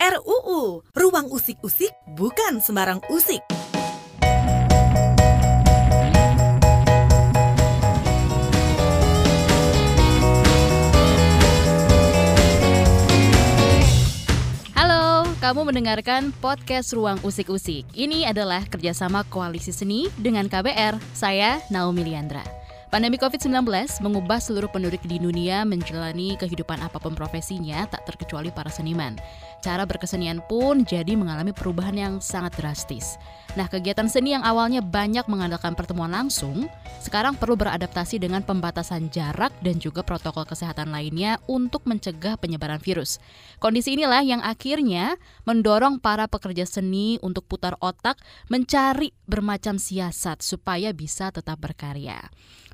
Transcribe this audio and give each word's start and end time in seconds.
RUU, 0.00 0.80
Ruang 0.96 1.28
Usik-Usik 1.28 1.92
bukan 2.16 2.64
sembarang 2.64 3.04
usik. 3.12 3.44
Halo, 14.72 15.28
kamu 15.44 15.68
mendengarkan 15.68 16.32
podcast 16.40 16.96
Ruang 16.96 17.20
Usik-Usik. 17.20 17.84
Ini 17.92 18.24
adalah 18.24 18.64
kerjasama 18.64 19.28
Koalisi 19.28 19.76
Seni 19.76 20.08
dengan 20.16 20.48
KBR. 20.48 20.96
Saya 21.12 21.60
Naomi 21.68 22.08
Liandra. 22.08 22.59
Pandemi 22.90 23.22
COVID-19 23.22 23.70
mengubah 24.02 24.42
seluruh 24.42 24.66
penduduk 24.66 24.98
di 25.06 25.22
dunia 25.22 25.62
menjalani 25.62 26.34
kehidupan 26.34 26.82
apa 26.82 26.98
pun 26.98 27.14
profesinya, 27.14 27.86
tak 27.86 28.02
terkecuali 28.02 28.50
para 28.50 28.66
seniman. 28.66 29.14
Cara 29.62 29.86
berkesenian 29.86 30.42
pun 30.50 30.82
jadi 30.82 31.14
mengalami 31.14 31.54
perubahan 31.54 31.94
yang 31.94 32.14
sangat 32.18 32.58
drastis. 32.58 33.14
Nah, 33.54 33.70
kegiatan 33.70 34.10
seni 34.10 34.34
yang 34.34 34.42
awalnya 34.42 34.82
banyak 34.82 35.22
mengandalkan 35.30 35.78
pertemuan 35.78 36.10
langsung, 36.10 36.66
sekarang 36.98 37.38
perlu 37.38 37.54
beradaptasi 37.54 38.18
dengan 38.18 38.42
pembatasan 38.42 39.06
jarak 39.14 39.54
dan 39.62 39.78
juga 39.78 40.02
protokol 40.02 40.42
kesehatan 40.50 40.90
lainnya 40.90 41.38
untuk 41.46 41.86
mencegah 41.86 42.42
penyebaran 42.42 42.82
virus. 42.82 43.22
Kondisi 43.62 43.94
inilah 43.94 44.26
yang 44.26 44.42
akhirnya 44.42 45.14
mendorong 45.46 46.02
para 46.02 46.26
pekerja 46.26 46.66
seni 46.66 47.22
untuk 47.22 47.46
putar 47.46 47.78
otak 47.78 48.18
mencari 48.50 49.14
bermacam 49.30 49.78
siasat 49.78 50.42
supaya 50.42 50.90
bisa 50.90 51.30
tetap 51.30 51.62
berkarya. 51.62 52.18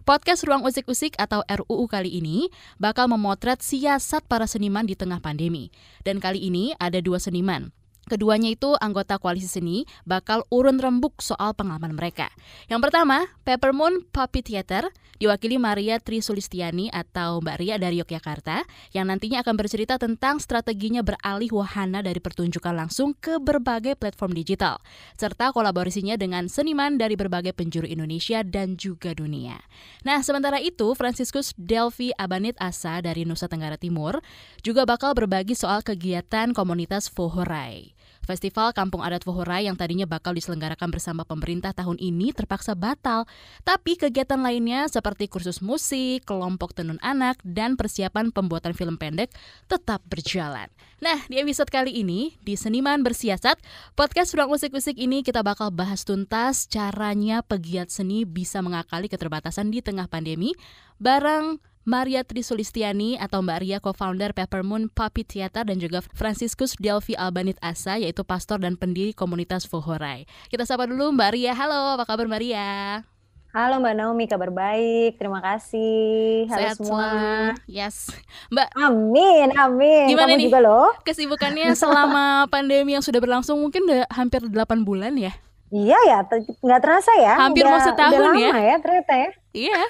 Podcast 0.06 0.46
Ruang 0.46 0.62
Usik-Usik 0.62 1.19
atau 1.19 1.42
RUU 1.42 1.91
kali 1.91 2.23
ini 2.23 2.47
bakal 2.78 3.10
memotret 3.10 3.59
siasat 3.59 4.23
para 4.30 4.47
seniman 4.47 4.87
di 4.87 4.95
tengah 4.95 5.19
pandemi. 5.19 5.74
Dan 6.06 6.23
kali 6.23 6.47
ini 6.47 6.78
ada 6.78 7.02
dua 7.02 7.19
seniman, 7.19 7.74
Keduanya 8.06 8.55
itu 8.55 8.70
anggota 8.78 9.19
koalisi 9.19 9.51
seni 9.51 9.83
bakal 10.06 10.47
urun 10.55 10.78
rembuk 10.78 11.19
soal 11.19 11.58
pengalaman 11.58 11.91
mereka. 11.91 12.30
Yang 12.70 12.86
pertama, 12.86 13.27
Peppermoon 13.42 14.06
Puppy 14.14 14.47
Theater 14.47 14.86
diwakili 15.19 15.58
Maria 15.58 15.98
Tri 15.98 16.22
Sulistiani 16.22 16.86
atau 16.95 17.42
Mbak 17.42 17.56
Ria 17.58 17.77
dari 17.83 17.98
Yogyakarta 17.98 18.62
yang 18.95 19.11
nantinya 19.11 19.42
akan 19.42 19.58
bercerita 19.58 19.98
tentang 19.98 20.39
strateginya 20.39 21.03
beralih 21.03 21.50
wahana 21.50 21.98
dari 21.98 22.22
pertunjukan 22.22 22.78
langsung 22.78 23.11
ke 23.19 23.42
berbagai 23.42 23.98
platform 23.98 24.39
digital 24.39 24.78
serta 25.19 25.50
kolaborasinya 25.50 26.14
dengan 26.14 26.47
seniman 26.47 27.02
dari 27.02 27.19
berbagai 27.19 27.58
penjuru 27.58 27.91
Indonesia 27.91 28.47
dan 28.47 28.78
juga 28.78 29.19
dunia. 29.19 29.58
Nah, 30.06 30.23
sementara 30.23 30.62
itu 30.62 30.95
Franciscus 30.95 31.58
Delvi 31.58 32.14
Abanit 32.14 32.55
Asa 32.62 33.02
dari 33.02 33.27
Nusa 33.27 33.50
Tenggara 33.50 33.75
Timur 33.75 34.23
juga 34.62 34.86
bakal 34.86 35.19
berbagi 35.19 35.58
soal 35.58 35.83
kegiatan 35.83 36.55
komunitas 36.55 37.11
Fohorai. 37.11 37.95
Festival 38.27 38.74
Kampung 38.74 39.06
Adat 39.06 39.22
Fohorai 39.22 39.70
yang 39.70 39.78
tadinya 39.78 40.05
bakal 40.05 40.34
diselenggarakan 40.34 40.91
bersama 40.91 41.22
pemerintah 41.22 41.70
tahun 41.70 41.96
ini 42.02 42.34
terpaksa 42.34 42.74
batal. 42.74 43.24
Tapi 43.62 43.94
kegiatan 43.94 44.42
lainnya 44.42 44.91
seperti 44.91 45.30
kursus 45.30 45.62
musik, 45.62 46.27
kelompok 46.27 46.74
tenun 46.74 46.98
anak, 47.06 47.38
dan 47.46 47.78
persiapan 47.78 48.34
pembuatan 48.34 48.74
film 48.74 48.98
pendek 48.98 49.30
tetap 49.70 50.02
berjalan. 50.10 50.66
Nah, 50.98 51.22
di 51.30 51.38
episode 51.38 51.70
kali 51.70 51.94
ini, 52.02 52.34
di 52.42 52.58
Seniman 52.58 53.06
Bersiasat, 53.06 53.62
podcast 53.94 54.34
Ruang 54.34 54.50
Musik-Musik 54.50 54.98
ini 54.98 55.22
kita 55.22 55.46
bakal 55.46 55.70
bahas 55.70 56.02
tuntas 56.02 56.66
caranya 56.66 57.46
pegiat 57.46 57.94
seni 57.94 58.27
bisa 58.27 58.58
mengakali 58.58 59.06
keterbatasan 59.06 59.70
di 59.70 59.78
tengah 59.84 60.11
pandemi 60.11 60.56
bareng 60.98 61.62
Maria 61.87 62.27
Trisulistiani 62.27 63.15
atau 63.15 63.47
Mbak 63.47 63.59
Ria 63.62 63.79
co-founder 63.79 64.34
Peppermoon 64.34 64.91
Puppy 64.91 65.23
Theater 65.23 65.62
dan 65.62 65.79
juga 65.79 66.03
Franciscus 66.19 66.75
Delvi 66.83 67.15
Albanit 67.15 67.62
Asa 67.62 67.95
yaitu 67.95 68.27
pastor 68.27 68.59
dan 68.59 68.75
pendiri 68.75 69.15
komunitas 69.15 69.70
Fohorai. 69.70 70.27
Kita 70.51 70.67
sapa 70.67 70.91
dulu 70.91 71.14
Mbak 71.14 71.31
Ria. 71.39 71.55
Halo, 71.55 71.95
apa 71.95 72.03
kabar 72.03 72.27
Mbak 72.27 72.41
Ria? 72.42 73.07
Halo 73.55 73.79
Mbak 73.79 73.95
Naomi, 74.03 74.27
kabar 74.27 74.51
baik. 74.51 75.14
Terima 75.14 75.39
kasih. 75.39 76.51
Halo 76.51 76.58
Sehat 76.58 76.75
semua. 76.75 76.91
selalu. 76.91 77.25
Yes. 77.70 78.11
Mbak, 78.51 78.69
Amin, 78.83 79.48
amin. 79.55 80.05
Gimana 80.11 80.35
Kamu 80.35 80.39
nih? 80.42 80.46
juga 80.51 80.58
loh. 80.67 80.91
kesibukannya 81.07 81.70
selama 81.79 82.51
pandemi 82.51 82.98
yang 82.98 83.05
sudah 83.07 83.23
berlangsung 83.23 83.63
mungkin 83.63 83.86
udah 83.86 84.11
hampir 84.11 84.42
8 84.42 84.83
bulan 84.83 85.14
ya? 85.14 85.30
Iya 85.67 85.98
ya, 86.07 86.19
nggak 86.63 86.80
terasa 86.83 87.11
ya. 87.19 87.35
Hampir 87.42 87.67
udah, 87.67 87.75
mau 87.75 87.80
setahun 87.83 88.11
udah 88.19 88.35
ya. 88.39 88.51
lama 88.51 88.58
ya 88.63 88.77
ternyata 88.83 89.13
ya. 89.19 89.30
Iya. 89.56 89.80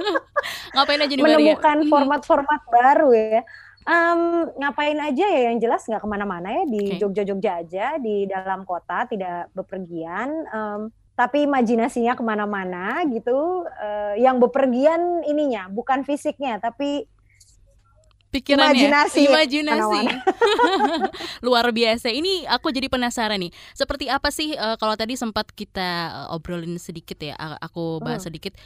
Ngapain 0.74 1.00
aja 1.00 1.12
nih 1.12 1.20
Ria? 1.20 1.36
Menemukan 1.36 1.78
format-format 1.86 2.60
baru 2.66 3.12
ya. 3.12 3.42
Em, 3.84 4.20
ngapain 4.56 4.96
aja 4.96 5.28
ya 5.28 5.52
yang 5.52 5.60
jelas 5.60 5.84
nggak 5.84 6.00
ke 6.00 6.08
mana-mana 6.08 6.48
ya 6.48 6.64
di. 6.64 6.96
Jogja-Jogja 6.96 7.60
aja 7.60 8.00
di 8.00 8.24
dalam 8.24 8.64
kota 8.64 9.04
tidak 9.04 9.52
bepergian. 9.52 10.32
Em, 10.48 10.80
tapi 11.12 11.44
imajinasinya 11.44 12.16
ke 12.16 12.24
mana-mana 12.24 13.04
gitu. 13.06 13.62
Eh, 13.68 14.24
yang 14.24 14.40
bepergian 14.40 15.20
ininya 15.22 15.68
bukan 15.68 16.00
fisiknya 16.02 16.56
tapi 16.58 17.04
Pikirannya, 18.34 18.90
Imajinasi. 18.90 19.30
imajinasi. 19.30 20.02
Luar 21.46 21.70
biasa. 21.70 22.10
Ini 22.10 22.50
aku 22.50 22.74
jadi 22.74 22.90
penasaran 22.90 23.38
nih. 23.38 23.54
Seperti 23.78 24.10
apa 24.10 24.34
sih 24.34 24.58
eh, 24.58 24.74
kalau 24.74 24.98
tadi 24.98 25.14
sempat 25.14 25.54
kita 25.54 25.86
eh, 26.26 26.34
obrolin 26.34 26.74
sedikit 26.74 27.14
ya, 27.22 27.38
aku 27.62 28.02
bahas 28.02 28.26
Hmm. 28.26 28.34
sedikit 28.34 28.58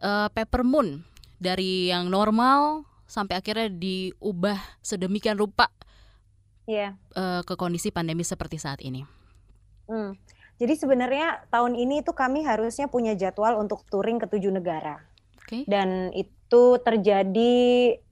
eh, 0.00 0.28
Peppermoon 0.32 1.04
dari 1.36 1.92
yang 1.92 2.08
normal 2.08 2.88
sampai 3.06 3.38
akhirnya 3.38 3.70
diubah 3.70 4.58
sedemikian 4.82 5.38
rupa 5.38 5.70
ya 6.66 6.98
eh, 7.14 7.40
ke 7.46 7.54
kondisi 7.54 7.94
pandemi 7.94 8.26
seperti 8.26 8.58
saat 8.58 8.82
ini. 8.82 9.06
Hmm. 9.86 10.18
Jadi 10.56 10.72
sebenarnya 10.72 11.46
tahun 11.52 11.76
ini 11.76 12.00
tuh 12.00 12.16
kami 12.16 12.40
harusnya 12.42 12.88
punya 12.88 13.12
jadwal 13.12 13.60
untuk 13.60 13.84
touring 13.92 14.16
ke 14.16 14.26
tujuh 14.26 14.48
negara 14.48 15.04
Oke. 15.36 15.68
dan 15.68 16.08
itu 16.16 16.80
terjadi 16.80 17.54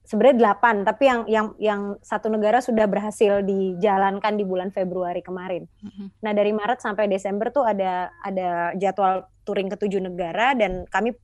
sebenarnya 0.04 0.36
delapan 0.36 0.84
tapi 0.84 1.08
yang 1.08 1.20
yang 1.24 1.46
yang 1.56 1.82
satu 2.04 2.28
negara 2.28 2.60
sudah 2.60 2.84
berhasil 2.84 3.40
dijalankan 3.40 4.36
di 4.36 4.44
bulan 4.44 4.68
Februari 4.70 5.24
kemarin. 5.24 5.64
Mhm. 5.80 6.20
Nah 6.20 6.32
dari 6.36 6.52
Maret 6.52 6.84
sampai 6.84 7.08
Desember 7.08 7.48
tuh 7.48 7.64
ada 7.64 8.12
ada 8.20 8.76
jadwal 8.76 9.24
touring 9.48 9.72
ke 9.72 9.80
tujuh 9.80 10.04
negara 10.04 10.52
dan 10.52 10.84
kami 10.92 11.16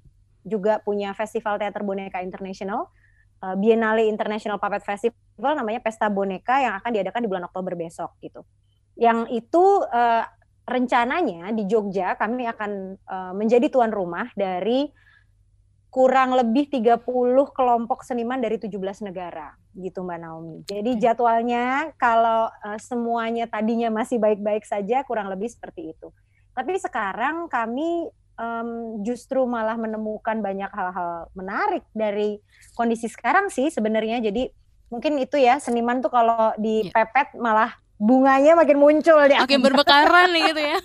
juga 0.45 0.81
punya 0.81 1.12
festival 1.12 1.61
teater 1.61 1.84
boneka 1.84 2.25
internasional 2.25 2.89
eh, 3.43 3.56
Biennale 3.56 4.09
International 4.09 4.61
Puppet 4.61 4.84
Festival 4.84 5.53
namanya 5.56 5.81
Pesta 5.84 6.09
Boneka 6.09 6.61
yang 6.61 6.75
akan 6.81 6.91
diadakan 6.93 7.21
di 7.25 7.28
bulan 7.28 7.45
Oktober 7.49 7.75
besok 7.77 8.17
gitu. 8.21 8.45
Yang 8.97 9.45
itu 9.45 9.65
eh, 9.89 10.25
rencananya 10.71 11.51
di 11.51 11.67
Jogja 11.67 12.15
kami 12.15 12.47
akan 12.47 12.73
eh, 12.97 13.33
menjadi 13.34 13.67
tuan 13.73 13.91
rumah 13.91 14.28
dari 14.39 14.89
kurang 15.91 16.39
lebih 16.39 16.71
30 16.71 17.03
kelompok 17.51 18.07
seniman 18.07 18.39
dari 18.39 18.62
17 18.62 18.78
negara 19.11 19.51
gitu 19.75 20.07
Mbak 20.07 20.19
Naomi. 20.22 20.57
Jadi 20.62 21.03
jadwalnya 21.03 21.91
kalau 21.99 22.47
eh, 22.51 22.78
semuanya 22.78 23.51
tadinya 23.51 23.91
masih 23.91 24.22
baik-baik 24.22 24.62
saja 24.62 25.03
kurang 25.03 25.27
lebih 25.27 25.51
seperti 25.51 25.91
itu. 25.91 26.15
Tapi 26.55 26.78
sekarang 26.78 27.51
kami 27.51 28.07
em, 28.41 28.69
justru 29.05 29.45
malah 29.45 29.77
menemukan 29.77 30.41
banyak 30.41 30.73
hal-hal 30.73 31.28
menarik 31.37 31.84
dari 31.93 32.41
kondisi 32.73 33.06
sekarang 33.12 33.53
sih 33.53 33.69
sebenarnya. 33.69 34.25
Jadi 34.25 34.49
mungkin 34.89 35.21
itu 35.21 35.37
ya 35.37 35.61
seniman 35.61 36.01
tuh 36.01 36.11
kalau 36.11 36.56
dipepet 36.56 37.37
malah 37.37 37.77
bunganya 38.01 38.56
makin 38.56 38.81
muncul 38.81 39.21
di 39.28 39.37
Makin 39.37 39.61
berbekaran 39.61 40.33
nih 40.33 40.43
gitu 40.51 40.61
ya. 40.73 40.78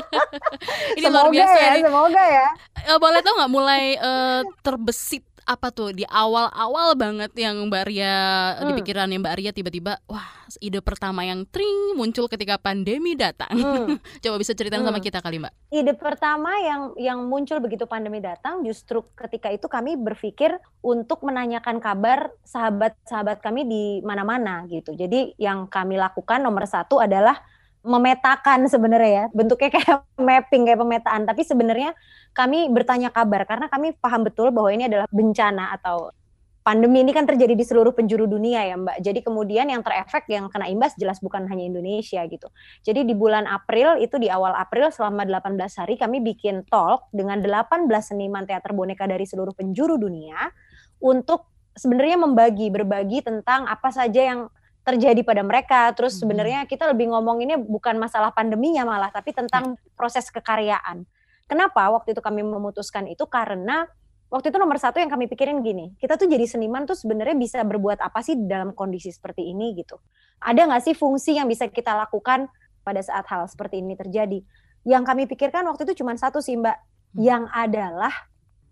Ini 1.00 1.08
luar 1.08 1.32
semoga 1.32 1.36
biasa 1.40 1.56
ya, 1.56 1.72
nih. 1.72 1.82
semoga 1.88 2.22
ya. 2.28 2.48
Eh, 2.84 2.98
boleh 3.00 3.20
tau 3.24 3.34
nggak 3.40 3.52
mulai 3.52 3.82
eh, 3.96 4.40
terbesit 4.60 5.24
apa 5.48 5.72
tuh 5.72 5.96
di 5.96 6.04
awal-awal 6.04 6.92
banget 6.92 7.32
yang 7.32 7.56
Mbak 7.72 7.84
Ria 7.88 8.16
di 8.60 8.68
Hmm. 8.68 8.78
pikirannya 8.84 9.16
Mbak 9.16 9.34
Ria 9.40 9.50
tiba-tiba 9.50 9.96
wah 10.04 10.28
ide 10.60 10.84
pertama 10.84 11.24
yang 11.24 11.48
tring 11.48 11.96
muncul 11.96 12.28
ketika 12.28 12.60
pandemi 12.60 13.16
datang. 13.16 13.48
Hmm. 13.48 13.96
Coba 14.22 14.36
bisa 14.36 14.52
ceritain 14.52 14.84
sama 14.84 15.00
Hmm. 15.00 15.08
kita 15.08 15.24
kali 15.24 15.40
Mbak. 15.40 15.52
ide 15.72 15.92
pertama 15.96 16.52
yang 16.60 16.92
yang 17.00 17.18
muncul 17.24 17.64
begitu 17.64 17.88
pandemi 17.88 18.20
datang 18.20 18.60
justru 18.60 19.00
ketika 19.16 19.48
itu 19.48 19.64
kami 19.66 19.96
berpikir 19.96 20.52
untuk 20.84 21.24
menanyakan 21.24 21.80
kabar 21.80 22.28
sahabat-sahabat 22.44 23.40
kami 23.40 23.64
di 23.64 23.84
mana-mana 24.04 24.68
gitu. 24.68 24.92
Jadi 24.92 25.32
yang 25.40 25.64
kami 25.64 25.96
lakukan 25.96 26.44
nomor 26.44 26.68
satu 26.68 27.00
adalah 27.00 27.40
memetakan 27.80 28.68
sebenarnya 28.68 29.10
ya 29.10 29.24
bentuknya 29.32 29.70
kayak 29.72 30.04
mapping 30.20 30.68
kayak 30.68 30.76
pemetaan 30.76 31.24
tapi 31.24 31.40
sebenarnya 31.40 31.94
kami 32.38 32.70
bertanya 32.70 33.10
kabar 33.10 33.42
karena 33.42 33.66
kami 33.66 33.98
paham 33.98 34.22
betul 34.22 34.54
bahwa 34.54 34.70
ini 34.70 34.86
adalah 34.86 35.10
bencana 35.10 35.74
atau 35.74 36.14
pandemi 36.62 37.00
ini 37.00 37.16
kan 37.16 37.24
terjadi 37.24 37.56
di 37.56 37.64
seluruh 37.64 37.96
penjuru 37.96 38.28
dunia 38.28 38.60
ya 38.60 38.76
Mbak. 38.76 39.00
Jadi 39.00 39.24
kemudian 39.24 39.72
yang 39.72 39.80
terefek 39.80 40.28
yang 40.28 40.52
kena 40.52 40.68
imbas 40.68 40.92
jelas 41.00 41.16
bukan 41.18 41.48
hanya 41.48 41.64
Indonesia 41.64 42.20
gitu. 42.28 42.46
Jadi 42.84 43.08
di 43.08 43.16
bulan 43.16 43.48
April 43.48 43.96
itu 43.98 44.20
di 44.20 44.28
awal 44.28 44.52
April 44.52 44.92
selama 44.92 45.24
18 45.24 45.56
hari 45.80 45.96
kami 45.96 46.20
bikin 46.20 46.68
talk 46.68 47.08
dengan 47.10 47.40
18 47.40 47.88
seniman 48.04 48.44
teater 48.44 48.76
boneka 48.76 49.08
dari 49.08 49.24
seluruh 49.24 49.56
penjuru 49.56 49.96
dunia 49.96 50.52
untuk 51.00 51.48
sebenarnya 51.72 52.20
membagi 52.20 52.68
berbagi 52.68 53.24
tentang 53.24 53.64
apa 53.64 53.88
saja 53.88 54.36
yang 54.36 54.52
terjadi 54.84 55.24
pada 55.24 55.40
mereka. 55.40 55.88
Terus 55.96 56.16
Mhm. 56.16 56.20
sebenarnya 56.20 56.60
kita 56.68 56.84
lebih 56.84 57.16
ngomonginnya 57.16 57.56
bukan 57.56 57.96
masalah 57.96 58.28
pandeminya 58.28 58.84
malah, 58.84 59.08
tapi 59.08 59.32
tentang 59.32 59.80
proses 59.96 60.28
kekaryaan. 60.28 61.08
Kenapa 61.48 61.88
waktu 61.88 62.12
itu 62.12 62.20
kami 62.20 62.44
memutuskan 62.44 63.08
itu? 63.08 63.24
Karena 63.24 63.88
waktu 64.28 64.52
itu 64.52 64.58
nomor 64.60 64.76
satu 64.76 65.00
yang 65.00 65.08
kami 65.08 65.26
pikirin 65.26 65.64
gini, 65.64 65.96
kita 65.96 66.20
tuh 66.20 66.28
jadi 66.28 66.44
seniman 66.44 66.84
tuh 66.84 66.94
sebenarnya 66.94 67.34
bisa 67.34 67.64
berbuat 67.64 68.04
apa 68.04 68.20
sih 68.20 68.36
dalam 68.36 68.76
kondisi 68.76 69.08
seperti 69.08 69.48
ini 69.48 69.72
gitu. 69.80 69.96
Ada 70.44 70.68
nggak 70.68 70.82
sih 70.84 70.94
fungsi 70.94 71.40
yang 71.40 71.48
bisa 71.48 71.66
kita 71.72 71.96
lakukan 71.96 72.52
pada 72.84 73.00
saat 73.00 73.24
hal 73.32 73.48
seperti 73.48 73.80
ini 73.80 73.96
terjadi? 73.96 74.44
Yang 74.84 75.02
kami 75.08 75.22
pikirkan 75.24 75.64
waktu 75.66 75.88
itu 75.88 76.04
cuma 76.04 76.14
satu 76.20 76.44
sih 76.44 76.54
Mbak, 76.54 76.76
Hmm. 77.16 77.24
yang 77.24 77.44
adalah 77.48 78.12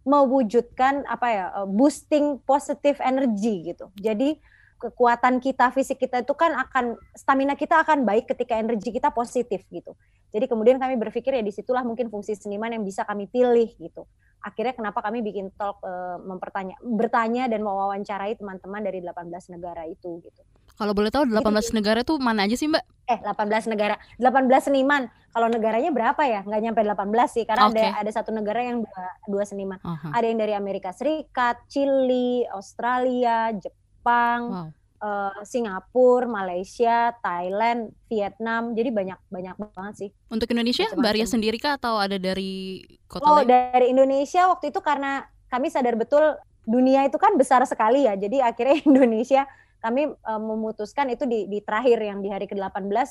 mewujudkan 0.07 1.03
apa 1.09 1.27
ya 1.33 1.47
eh, 1.65 1.69
boosting 1.69 2.39
positive 2.45 3.01
energy 3.03 3.73
gitu. 3.73 3.91
Jadi 3.99 4.39
kekuatan 4.77 5.41
kita 5.41 5.73
fisik 5.73 6.05
kita 6.05 6.21
itu 6.21 6.37
kan 6.37 6.53
akan 6.53 7.01
stamina 7.17 7.57
kita 7.57 7.81
akan 7.81 8.05
baik 8.05 8.29
ketika 8.29 8.61
energi 8.61 8.93
kita 8.93 9.09
positif 9.09 9.65
gitu. 9.73 9.97
Jadi 10.35 10.47
kemudian 10.51 10.77
kami 10.77 10.99
berpikir 10.99 11.39
ya 11.39 11.43
di 11.43 11.55
situlah 11.55 11.87
mungkin 11.87 12.11
fungsi 12.11 12.35
seniman 12.35 12.73
yang 12.73 12.83
bisa 12.83 13.07
kami 13.07 13.31
pilih 13.31 13.71
gitu. 13.79 14.05
Akhirnya 14.43 14.75
kenapa 14.77 15.03
kami 15.03 15.23
bikin 15.27 15.51
talk 15.55 15.83
eh, 15.83 16.19
mempertanya 16.23 16.77
bertanya 16.83 17.51
dan 17.51 17.63
mewawancarai 17.67 18.39
teman-teman 18.39 18.81
dari 18.85 19.03
18 19.03 19.55
negara 19.55 19.87
itu 19.87 20.23
gitu. 20.23 20.43
Kalau 20.77 20.93
boleh 20.93 21.09
tahu 21.09 21.25
18 21.25 21.73
negara 21.73 22.05
tuh 22.05 22.21
mana 22.21 22.45
aja 22.45 22.53
sih 22.53 22.69
Mbak? 22.69 22.85
Eh 23.09 23.19
18 23.25 23.73
negara, 23.73 23.97
18 24.21 24.69
seniman. 24.69 25.09
Kalau 25.33 25.49
negaranya 25.49 25.89
berapa 25.89 26.23
ya? 26.29 26.45
Nggak 26.45 26.61
nyampe 26.69 26.81
18 26.85 27.33
sih 27.33 27.45
karena 27.49 27.65
Oke. 27.73 27.81
ada 27.81 27.85
ada 28.05 28.11
satu 28.13 28.29
negara 28.29 28.61
yang 28.61 28.85
dua, 28.85 29.05
dua 29.25 29.45
seniman. 29.49 29.81
Aha. 29.81 30.13
Ada 30.13 30.27
yang 30.29 30.39
dari 30.39 30.53
Amerika 30.53 30.93
Serikat, 30.93 31.65
Chili, 31.73 32.45
Australia, 32.53 33.57
Jepang, 33.57 33.87
Wow. 34.07 34.71
Eh, 34.97 35.41
Singapura, 35.45 36.25
Malaysia, 36.25 37.13
Thailand, 37.21 37.93
Vietnam. 38.09 38.73
Jadi 38.73 38.91
banyak 38.91 39.19
banyak 39.29 39.57
banget 39.77 39.95
sih. 39.97 40.11
Untuk 40.29 40.49
Indonesia, 40.51 40.89
Mbak 40.93 41.13
Ria 41.13 41.27
sendiri 41.29 41.57
kah 41.57 41.77
atau 41.77 42.01
ada 42.01 42.17
dari 42.17 42.83
kota 43.07 43.25
Oh, 43.25 43.41
lain? 43.41 43.49
dari 43.49 43.93
Indonesia 43.93 44.49
waktu 44.49 44.75
itu 44.75 44.81
karena 44.81 45.25
kami 45.47 45.71
sadar 45.71 45.95
betul 45.95 46.37
dunia 46.67 47.07
itu 47.07 47.17
kan 47.17 47.39
besar 47.39 47.63
sekali 47.65 48.05
ya. 48.09 48.19
Jadi 48.19 48.43
akhirnya 48.43 48.83
Indonesia 48.91 49.47
kami 49.81 50.11
eh, 50.11 50.41
memutuskan 50.41 51.13
itu 51.13 51.29
di, 51.29 51.47
di 51.47 51.63
terakhir 51.63 52.01
yang 52.01 52.19
di 52.25 52.29
hari 52.33 52.49
ke-18 52.49 53.09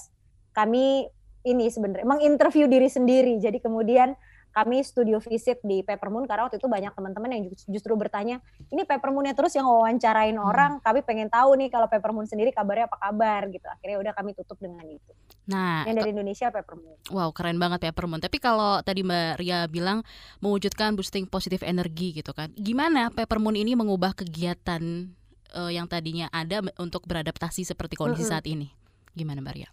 kami 0.52 1.08
ini 1.46 1.70
sebenarnya 1.70 2.10
menginterview 2.10 2.66
diri 2.66 2.90
sendiri. 2.90 3.38
Jadi 3.38 3.62
kemudian 3.62 4.18
kami 4.56 4.80
studio 4.82 5.20
visit 5.20 5.60
di 5.62 5.84
Peppermoon 5.84 6.24
karena 6.24 6.48
waktu 6.48 6.64
itu 6.64 6.72
banyak 6.72 6.96
teman-teman 6.96 7.28
yang 7.28 7.44
ju- 7.52 7.68
justru 7.68 7.92
bertanya, 8.00 8.40
ini 8.72 8.88
Peppermoonnya 8.88 9.36
terus 9.36 9.52
yang 9.52 9.68
wawancarain 9.68 10.40
Hmm. 10.40 10.48
orang, 10.48 10.72
kami 10.80 11.04
pengen 11.04 11.28
tahu 11.28 11.60
nih 11.60 11.68
kalau 11.68 11.92
Peppermoon 11.92 12.24
sendiri 12.24 12.56
kabarnya 12.56 12.88
apa 12.88 12.96
kabar 12.96 13.52
gitu. 13.52 13.68
Akhirnya 13.68 14.00
udah 14.00 14.14
kami 14.16 14.32
tutup 14.32 14.56
dengan 14.64 14.88
itu. 14.88 15.12
Nah, 15.46 15.84
Yang 15.84 15.96
dari 16.00 16.10
Indonesia 16.16 16.48
Peppermoon. 16.50 16.98
wow 17.12 17.30
keren 17.30 17.60
banget 17.60 17.92
Peppermoon. 17.92 18.24
Tapi 18.24 18.40
kalau 18.40 18.80
tadi 18.80 19.04
Mbak 19.04 19.44
Ria 19.44 19.68
bilang 19.68 20.08
mewujudkan 20.40 20.96
boosting 20.96 21.28
positif 21.28 21.60
energi 21.60 22.16
gitu 22.16 22.32
kan. 22.32 22.56
Gimana 22.56 23.12
Peppermoon 23.12 23.60
ini 23.60 23.76
mengubah 23.76 24.16
kegiatan 24.16 25.12
eh, 25.52 25.72
yang 25.72 25.86
tadinya 25.86 26.32
ada 26.32 26.64
untuk 26.80 27.04
beradaptasi 27.04 27.68
seperti 27.68 28.00
kondisi 28.00 28.24
Mm-mm. 28.24 28.32
saat 28.32 28.48
ini? 28.48 28.72
Gimana 29.12 29.44
Mbak 29.44 29.54
Ria? 29.54 29.70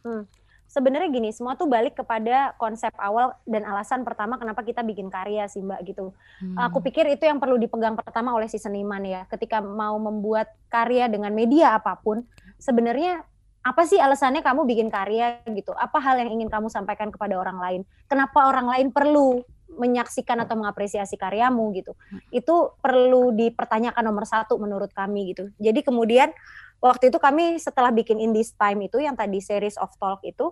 Sebenarnya 0.73 1.13
gini, 1.13 1.29
semua 1.37 1.53
tuh 1.53 1.69
balik 1.69 2.01
kepada 2.01 2.57
konsep 2.57 2.89
awal 2.97 3.37
dan 3.45 3.69
alasan 3.69 4.09
pertama 4.09 4.41
kenapa 4.41 4.65
kita 4.65 4.81
bikin 4.81 5.13
karya 5.13 5.45
sih 5.45 5.61
Mbak 5.61 5.81
gitu. 5.85 6.17
Hmm. 6.41 6.57
Aku 6.57 6.81
pikir 6.81 7.05
itu 7.13 7.29
yang 7.29 7.37
perlu 7.37 7.61
dipegang 7.61 7.93
pertama 7.93 8.33
oleh 8.33 8.49
si 8.49 8.57
seniman 8.57 9.05
ya. 9.05 9.29
Ketika 9.29 9.61
mau 9.61 10.01
membuat 10.01 10.49
karya 10.73 11.13
dengan 11.13 11.37
media 11.37 11.77
apa 11.77 12.01
pun, 12.01 12.25
sebenarnya 12.57 13.21
apa 13.63 13.85
sih 13.85 14.01
alasannya 14.01 14.41
kamu 14.41 14.65
bikin 14.65 14.89
karya 14.89 15.45
gitu? 15.53 15.77
Apa 15.77 16.01
hal 16.01 16.19
yang 16.25 16.41
ingin 16.41 16.49
kamu 16.49 16.73
sampaikan 16.73 17.13
kepada 17.13 17.37
orang 17.37 17.61
lain? 17.61 17.81
Kenapa 18.09 18.49
orang 18.49 18.67
lain 18.73 18.89
perlu 18.91 19.45
menyaksikan 19.77 20.39
atau 20.45 20.59
mengapresiasi 20.59 21.17
karyamu 21.17 21.73
gitu? 21.77 21.93
Itu 22.29 22.77
perlu 22.81 23.33
dipertanyakan 23.33 24.05
nomor 24.05 24.25
satu 24.29 24.57
menurut 24.61 24.93
kami 24.93 25.33
gitu. 25.33 25.51
Jadi 25.59 25.81
kemudian 25.85 26.31
waktu 26.83 27.09
itu 27.09 27.19
kami 27.23 27.57
setelah 27.63 27.95
bikin 27.95 28.19
in 28.19 28.35
this 28.35 28.53
time 28.59 28.83
itu 28.83 28.99
yang 28.99 29.15
tadi 29.15 29.39
series 29.39 29.79
of 29.79 29.93
talk 29.97 30.21
itu 30.27 30.51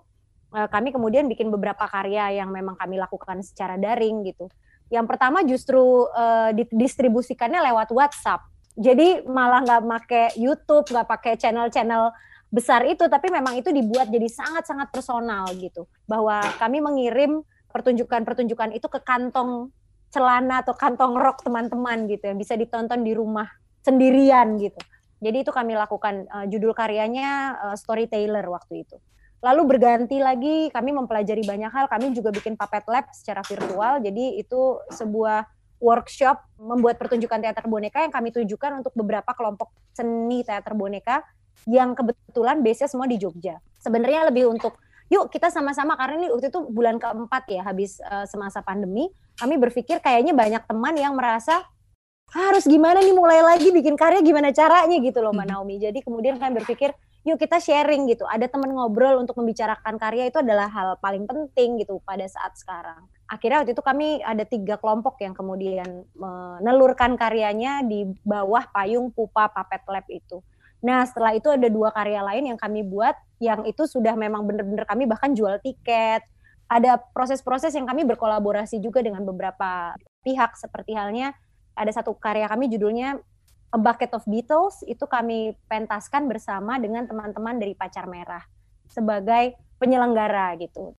eh, 0.54 0.68
kami 0.70 0.94
kemudian 0.94 1.26
bikin 1.26 1.50
beberapa 1.50 1.84
karya 1.90 2.42
yang 2.42 2.54
memang 2.54 2.78
kami 2.78 2.96
lakukan 2.96 3.42
secara 3.42 3.76
daring 3.76 4.24
gitu. 4.24 4.46
Yang 4.90 5.06
pertama 5.06 5.42
justru 5.46 6.06
eh, 6.10 6.50
didistribusikannya 6.56 7.60
lewat 7.70 7.90
WhatsApp. 7.94 8.46
Jadi 8.78 9.26
malah 9.26 9.60
nggak 9.66 9.82
pakai 9.84 10.26
YouTube, 10.38 10.86
nggak 10.88 11.08
pakai 11.10 11.34
channel-channel 11.36 12.14
besar 12.50 12.82
itu, 12.86 13.06
tapi 13.06 13.30
memang 13.30 13.58
itu 13.58 13.70
dibuat 13.70 14.10
jadi 14.10 14.26
sangat-sangat 14.26 14.90
personal 14.90 15.46
gitu. 15.58 15.86
Bahwa 16.06 16.42
kami 16.58 16.82
mengirim 16.82 17.42
pertunjukan-pertunjukan 17.70 18.76
itu 18.76 18.86
ke 18.90 19.00
kantong 19.02 19.70
celana 20.10 20.66
atau 20.66 20.74
kantong 20.74 21.14
rok 21.14 21.46
teman-teman 21.46 22.10
gitu 22.10 22.26
yang 22.26 22.38
bisa 22.38 22.58
ditonton 22.58 23.06
di 23.06 23.14
rumah 23.14 23.46
sendirian 23.86 24.58
gitu. 24.58 24.78
Jadi 25.20 25.46
itu 25.46 25.52
kami 25.52 25.76
lakukan 25.76 26.26
eh, 26.26 26.46
judul 26.50 26.74
karyanya 26.74 27.56
eh, 27.70 27.76
Storyteller 27.78 28.44
waktu 28.50 28.84
itu. 28.84 28.96
Lalu 29.40 29.76
berganti 29.76 30.20
lagi 30.20 30.68
kami 30.68 30.92
mempelajari 30.92 31.40
banyak 31.48 31.72
hal, 31.72 31.88
kami 31.88 32.12
juga 32.12 32.28
bikin 32.28 32.60
puppet 32.60 32.84
lab 32.90 33.08
secara 33.16 33.40
virtual. 33.40 34.04
Jadi 34.04 34.36
itu 34.36 34.76
sebuah 34.92 35.48
workshop 35.80 36.60
membuat 36.60 37.00
pertunjukan 37.00 37.40
teater 37.40 37.64
boneka 37.64 38.04
yang 38.04 38.12
kami 38.12 38.36
tujukan 38.36 38.84
untuk 38.84 38.92
beberapa 38.92 39.32
kelompok 39.32 39.72
seni 39.96 40.44
teater 40.44 40.76
boneka 40.76 41.24
yang 41.64 41.96
kebetulan 41.96 42.60
base-nya 42.60 42.88
semua 42.92 43.08
di 43.08 43.16
Jogja. 43.16 43.56
Sebenarnya 43.80 44.28
lebih 44.28 44.52
untuk 44.52 44.76
yuk 45.10 45.26
kita 45.28 45.50
sama-sama 45.50 45.98
karena 45.98 46.24
ini 46.24 46.28
waktu 46.30 46.48
itu 46.54 46.60
bulan 46.70 46.96
keempat 47.02 47.50
ya 47.50 47.66
habis 47.66 47.98
eh, 47.98 48.26
semasa 48.30 48.62
pandemi, 48.62 49.10
kami 49.36 49.58
berpikir 49.58 49.98
kayaknya 49.98 50.32
banyak 50.32 50.62
teman 50.64 50.94
yang 50.94 51.18
merasa 51.18 51.66
harus 52.30 52.62
gimana 52.62 53.02
nih 53.02 53.10
mulai 53.10 53.42
lagi 53.42 53.74
bikin 53.74 53.98
karya 53.98 54.22
gimana 54.22 54.54
caranya 54.54 54.96
gitu 55.02 55.18
loh 55.18 55.34
Mbak 55.34 55.46
Mhm. 55.50 55.52
Naomi. 55.52 55.76
Jadi 55.82 55.98
kemudian 55.98 56.38
kami 56.38 56.62
berpikir 56.62 56.94
yuk 57.26 57.36
kita 57.42 57.58
sharing 57.58 58.06
gitu. 58.06 58.22
Ada 58.22 58.46
teman 58.46 58.70
ngobrol 58.70 59.18
untuk 59.18 59.34
membicarakan 59.42 59.98
karya 59.98 60.30
itu 60.30 60.38
adalah 60.38 60.70
hal 60.70 60.94
paling 61.02 61.26
penting 61.26 61.82
gitu 61.82 61.98
pada 62.06 62.22
saat 62.30 62.54
sekarang. 62.54 63.10
Akhirnya 63.26 63.66
waktu 63.66 63.74
itu 63.74 63.82
kami 63.82 64.22
ada 64.22 64.46
tiga 64.46 64.78
kelompok 64.78 65.18
yang 65.18 65.34
kemudian 65.34 66.06
menelurkan 66.14 67.18
karyanya 67.18 67.82
di 67.82 68.06
bawah 68.22 68.62
payung 68.70 69.10
Pupa 69.10 69.50
Puppet 69.50 69.82
Lab 69.90 70.06
itu. 70.06 70.38
Nah 70.80 71.04
setelah 71.04 71.36
itu 71.36 71.48
ada 71.52 71.68
dua 71.68 71.92
karya 71.92 72.24
lain 72.24 72.54
yang 72.54 72.58
kami 72.58 72.80
buat 72.84 73.16
yang 73.40 73.64
itu 73.68 73.84
sudah 73.84 74.16
memang 74.16 74.44
benar-benar 74.44 74.84
kami 74.88 75.04
bahkan 75.04 75.32
jual 75.32 75.60
tiket. 75.60 76.24
Ada 76.70 77.02
proses-proses 77.12 77.74
yang 77.74 77.84
kami 77.84 78.06
berkolaborasi 78.06 78.78
juga 78.78 79.02
dengan 79.02 79.26
beberapa 79.26 79.92
pihak 80.22 80.54
seperti 80.54 80.94
halnya 80.94 81.34
ada 81.80 81.90
satu 81.90 82.12
karya 82.16 82.44
kami 82.44 82.68
judulnya 82.68 83.18
A 83.70 83.78
Bucket 83.78 84.12
of 84.12 84.26
Beatles 84.26 84.82
itu 84.84 85.06
kami 85.06 85.54
pentaskan 85.70 86.26
bersama 86.26 86.76
dengan 86.76 87.06
teman-teman 87.06 87.56
dari 87.56 87.72
Pacar 87.78 88.10
Merah 88.10 88.42
sebagai 88.90 89.54
penyelenggara 89.78 90.58
gitu. 90.58 90.98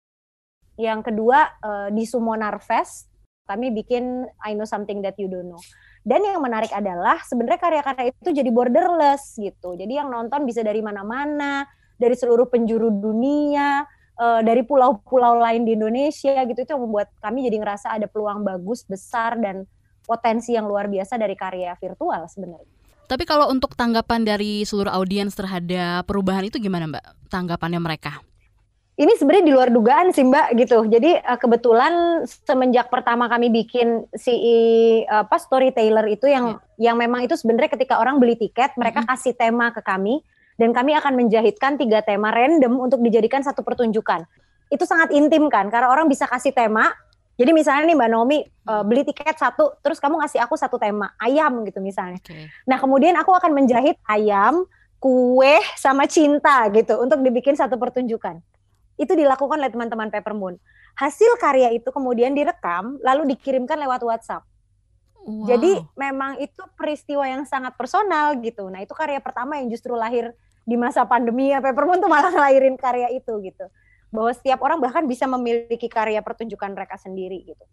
Yang 0.80 1.12
kedua 1.12 1.52
eh, 1.62 1.90
di 1.92 2.08
Sumonar 2.08 2.58
Fest 2.64 3.12
kami 3.46 3.70
bikin 3.76 4.24
I 4.42 4.56
Know 4.56 4.66
Something 4.66 5.04
That 5.04 5.20
You 5.20 5.28
Don't 5.28 5.52
Know. 5.52 5.62
Dan 6.02 6.26
yang 6.26 6.42
menarik 6.42 6.74
adalah 6.74 7.22
sebenarnya 7.22 7.62
karya-karya 7.62 8.10
itu 8.10 8.30
jadi 8.34 8.50
borderless 8.50 9.38
gitu. 9.38 9.78
Jadi 9.78 9.94
yang 10.02 10.10
nonton 10.10 10.50
bisa 10.50 10.66
dari 10.66 10.82
mana-mana, 10.82 11.70
dari 12.02 12.18
seluruh 12.18 12.50
penjuru 12.50 12.90
dunia, 12.90 13.86
eh, 14.18 14.42
dari 14.42 14.66
pulau-pulau 14.66 15.38
lain 15.38 15.62
di 15.62 15.78
Indonesia 15.78 16.42
gitu. 16.42 16.58
Itu 16.58 16.74
yang 16.74 16.84
membuat 16.90 17.14
kami 17.22 17.46
jadi 17.46 17.62
ngerasa 17.62 17.94
ada 17.94 18.10
peluang 18.10 18.42
bagus, 18.42 18.82
besar 18.82 19.38
dan 19.38 19.70
potensi 20.02 20.58
yang 20.58 20.66
luar 20.66 20.90
biasa 20.90 21.22
dari 21.22 21.38
karya 21.38 21.78
virtual 21.78 22.26
sebenarnya. 22.26 22.74
Tapi 23.06 23.28
kalau 23.28 23.52
untuk 23.52 23.76
tanggapan 23.76 24.24
dari 24.24 24.64
seluruh 24.64 24.90
audiens 24.90 25.36
terhadap 25.36 26.08
perubahan 26.08 26.48
itu 26.48 26.58
gimana 26.58 26.88
Mbak? 26.88 27.06
Tanggapannya 27.28 27.84
mereka? 27.84 28.24
Ini 29.00 29.18
sebenarnya 29.18 29.46
di 29.48 29.54
luar 29.56 29.70
dugaan 29.72 30.12
sih 30.12 30.22
Mbak 30.22 30.48
gitu. 30.62 30.84
Jadi 30.86 31.16
eh, 31.16 31.38
kebetulan 31.40 32.24
semenjak 32.28 32.92
pertama 32.92 33.32
kami 33.32 33.48
bikin 33.50 34.06
si 34.14 34.36
apa 35.08 35.40
storyteller 35.40 36.06
itu 36.12 36.28
yang 36.28 36.60
yang 36.76 37.00
memang 37.00 37.24
itu 37.26 37.34
sebenarnya 37.34 37.72
ketika 37.80 37.98
orang 37.98 38.20
beli 38.20 38.36
tiket 38.36 38.76
mereka 38.76 39.02
Mhm. 39.02 39.08
kasih 39.10 39.34
tema 39.34 39.72
ke 39.72 39.82
kami 39.82 40.22
dan 40.60 40.76
kami 40.76 40.94
akan 40.94 41.18
menjahitkan 41.18 41.80
tiga 41.80 42.04
tema 42.04 42.30
random 42.30 42.78
untuk 42.78 43.00
dijadikan 43.02 43.42
satu 43.42 43.64
pertunjukan. 43.64 44.28
Itu 44.68 44.84
sangat 44.86 45.16
intim 45.16 45.48
kan 45.48 45.72
karena 45.72 45.90
orang 45.90 46.06
bisa 46.06 46.28
kasih 46.28 46.52
tema. 46.52 46.92
Jadi 47.40 47.58
misalnya 47.58 47.90
nih 47.90 47.98
Mbak 47.98 48.10
Naomi 48.12 48.38
eh, 48.46 48.84
beli 48.86 49.02
tiket 49.08 49.40
satu 49.40 49.80
terus 49.82 49.98
kamu 49.98 50.20
ngasih 50.22 50.44
aku 50.44 50.60
satu 50.60 50.76
tema 50.78 51.16
ayam 51.18 51.64
gitu 51.66 51.80
misalnya. 51.80 52.20
Oke. 52.22 52.52
Nah, 52.68 52.78
kemudian 52.78 53.16
aku 53.18 53.34
akan 53.34 53.56
menjahit 53.56 53.98
ayam, 54.06 54.68
kue, 55.02 55.58
sama 55.74 56.06
cinta 56.06 56.70
gitu 56.70 57.02
untuk 57.02 57.24
dibikin 57.26 57.58
satu 57.58 57.80
pertunjukan. 57.82 58.38
Itu 59.02 59.18
dilakukan 59.18 59.58
oleh 59.58 59.74
teman-teman 59.74 60.14
Peppermoon. 60.14 60.62
Hasil 60.94 61.42
karya 61.42 61.74
itu 61.74 61.90
kemudian 61.90 62.38
direkam, 62.38 63.02
lalu 63.02 63.34
dikirimkan 63.34 63.82
lewat 63.82 64.06
WhatsApp. 64.06 64.46
Wow. 65.26 65.50
Jadi 65.50 65.82
memang 65.98 66.38
itu 66.38 66.62
peristiwa 66.78 67.26
yang 67.26 67.50
sangat 67.50 67.74
personal 67.74 68.38
gitu. 68.42 68.70
Nah, 68.70 68.86
itu 68.86 68.94
karya 68.94 69.18
pertama 69.18 69.58
yang 69.58 69.74
justru 69.74 69.98
lahir 69.98 70.34
di 70.66 70.78
masa 70.78 71.06
pandemi 71.10 71.50
ya 71.50 71.60
Peppermoon 71.60 71.98
tuh 71.98 72.10
malah 72.10 72.30
ngelahirin 72.36 72.78
karya 72.78 73.10
itu 73.10 73.34
gitu 73.42 73.66
bahwa 74.12 74.32
setiap 74.36 74.60
orang 74.62 74.78
bahkan 74.84 75.08
bisa 75.08 75.26
memiliki 75.26 75.88
karya 75.88 76.20
pertunjukan 76.20 76.76
mereka 76.76 77.00
sendiri 77.00 77.42
gitu 77.48 77.66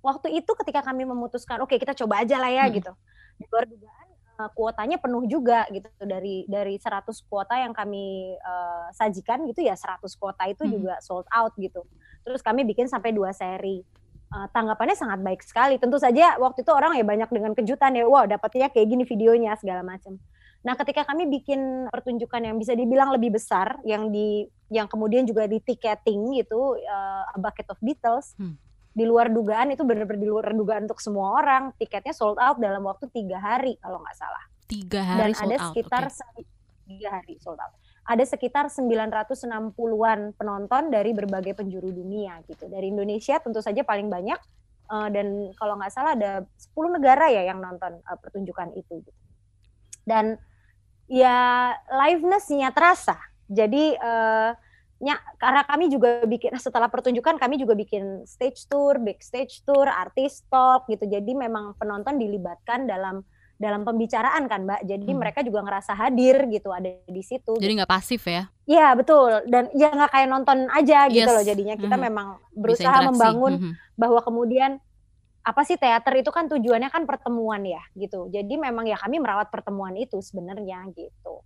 waktu 0.00 0.40
itu 0.40 0.52
ketika 0.62 0.86
kami 0.86 1.02
memutuskan 1.04 1.60
oke 1.60 1.74
okay, 1.74 1.82
kita 1.82 1.92
coba 1.98 2.22
aja 2.22 2.38
lah 2.38 2.48
ya 2.48 2.64
hmm. 2.70 2.74
gitu 2.78 2.92
di 3.34 3.44
luar 3.50 3.66
dugaan 3.66 3.93
uh, 4.38 4.50
kuotanya 4.52 4.98
penuh 4.98 5.24
juga 5.26 5.66
gitu. 5.70 5.86
Dari 5.98 6.46
dari 6.46 6.74
100 6.76 7.06
kuota 7.26 7.54
yang 7.58 7.72
kami 7.72 8.34
uh, 8.38 8.88
sajikan 8.94 9.46
gitu 9.48 9.62
ya 9.64 9.74
100 9.78 10.02
kuota 10.18 10.44
itu 10.50 10.62
hmm. 10.66 10.72
juga 10.72 10.94
sold 11.00 11.26
out 11.30 11.54
gitu. 11.58 11.86
Terus 12.24 12.40
kami 12.40 12.66
bikin 12.66 12.90
sampai 12.90 13.14
dua 13.14 13.30
seri. 13.34 13.82
Uh, 14.34 14.50
tanggapannya 14.50 14.98
sangat 14.98 15.20
baik 15.22 15.42
sekali. 15.46 15.78
Tentu 15.78 16.00
saja 16.00 16.34
waktu 16.42 16.66
itu 16.66 16.72
orang 16.74 16.98
ya 16.98 17.04
banyak 17.06 17.30
dengan 17.30 17.52
kejutan 17.54 17.94
ya. 17.94 18.04
Wow 18.06 18.26
dapatnya 18.26 18.70
kayak 18.70 18.86
gini 18.90 19.04
videonya 19.06 19.54
segala 19.58 19.86
macam. 19.86 20.18
Nah, 20.64 20.80
ketika 20.80 21.04
kami 21.04 21.28
bikin 21.28 21.92
pertunjukan 21.92 22.40
yang 22.40 22.56
bisa 22.56 22.72
dibilang 22.72 23.12
lebih 23.12 23.36
besar, 23.36 23.76
yang 23.84 24.08
di 24.08 24.48
yang 24.72 24.88
kemudian 24.88 25.28
juga 25.28 25.44
di 25.44 25.60
ticketing 25.60 26.40
gitu, 26.40 26.80
uh, 26.80 27.22
a 27.28 27.36
bucket 27.36 27.68
of 27.68 27.76
Beatles, 27.84 28.32
hmm 28.40 28.73
di 28.94 29.04
luar 29.04 29.26
dugaan 29.26 29.74
itu 29.74 29.82
benar-benar 29.82 30.22
di 30.22 30.30
luar 30.30 30.54
dugaan 30.54 30.86
untuk 30.86 31.02
semua 31.02 31.42
orang. 31.42 31.74
Tiketnya 31.74 32.14
sold 32.14 32.38
out 32.38 32.62
dalam 32.62 32.86
waktu 32.86 33.10
tiga 33.10 33.42
hari 33.42 33.74
kalau 33.82 33.98
nggak 33.98 34.16
salah. 34.16 34.44
Tiga 34.70 35.02
hari 35.02 35.18
dan 35.18 35.30
ada 35.34 35.56
sekitar 35.68 36.02
okay. 36.08 36.46
tiga 36.86 37.08
hari 37.20 37.34
sold 37.42 37.58
out. 37.58 37.74
Ada 38.04 38.24
sekitar 38.36 38.68
960-an 38.68 40.36
penonton 40.36 40.92
dari 40.92 41.16
berbagai 41.16 41.56
penjuru 41.56 41.88
dunia 41.88 42.38
gitu. 42.46 42.68
Dari 42.68 42.92
Indonesia 42.92 43.40
tentu 43.40 43.64
saja 43.64 43.80
paling 43.80 44.12
banyak 44.12 44.36
uh, 44.92 45.08
dan 45.08 45.50
kalau 45.56 45.74
nggak 45.80 45.92
salah 45.92 46.12
ada 46.12 46.44
10 46.76 46.96
negara 47.00 47.32
ya 47.32 47.48
yang 47.48 47.64
nonton 47.64 47.98
uh, 48.04 48.18
pertunjukan 48.20 48.76
itu 48.76 49.00
gitu. 49.02 49.20
dan 50.04 50.36
ya 51.08 51.72
livenessnya 51.88 52.70
terasa. 52.76 53.16
Jadi 53.48 53.96
uh, 53.96 54.52
ya 55.04 55.20
karena 55.36 55.62
kami 55.68 55.92
juga 55.92 56.24
bikin 56.24 56.56
setelah 56.56 56.88
pertunjukan 56.88 57.36
kami 57.36 57.60
juga 57.60 57.76
bikin 57.76 58.24
stage 58.24 58.64
tour, 58.72 58.96
backstage 58.96 59.60
tour, 59.68 59.84
artis 59.84 60.40
talk 60.48 60.88
gitu. 60.88 61.04
Jadi 61.04 61.36
memang 61.36 61.76
penonton 61.76 62.16
dilibatkan 62.16 62.88
dalam 62.88 63.20
dalam 63.60 63.84
pembicaraan 63.84 64.48
kan 64.48 64.64
Mbak. 64.64 64.80
Jadi 64.88 65.10
hmm. 65.12 65.20
mereka 65.20 65.40
juga 65.44 65.60
ngerasa 65.62 65.92
hadir 65.94 66.48
gitu 66.48 66.72
ada 66.72 66.88
di 67.04 67.22
situ. 67.22 67.54
Jadi 67.60 67.84
nggak 67.84 67.92
pasif 67.92 68.24
ya? 68.24 68.48
Iya 68.64 68.96
betul 68.96 69.44
dan 69.46 69.68
ya 69.76 69.92
nggak 69.92 70.10
kayak 70.10 70.28
nonton 70.32 70.58
aja 70.72 71.06
gitu 71.12 71.28
yes. 71.28 71.36
loh 71.36 71.44
jadinya 71.44 71.76
kita 71.76 72.00
hmm. 72.00 72.04
memang 72.08 72.26
berusaha 72.56 72.98
membangun 73.04 73.52
hmm. 73.60 73.72
bahwa 74.00 74.24
kemudian 74.24 74.80
apa 75.44 75.60
sih 75.68 75.76
teater 75.76 76.16
itu 76.16 76.32
kan 76.32 76.48
tujuannya 76.48 76.88
kan 76.88 77.04
pertemuan 77.04 77.60
ya 77.68 77.84
gitu. 77.92 78.32
Jadi 78.32 78.56
memang 78.56 78.88
ya 78.88 78.96
kami 78.96 79.20
merawat 79.20 79.52
pertemuan 79.52 79.92
itu 80.00 80.16
sebenarnya 80.24 80.88
gitu 80.96 81.44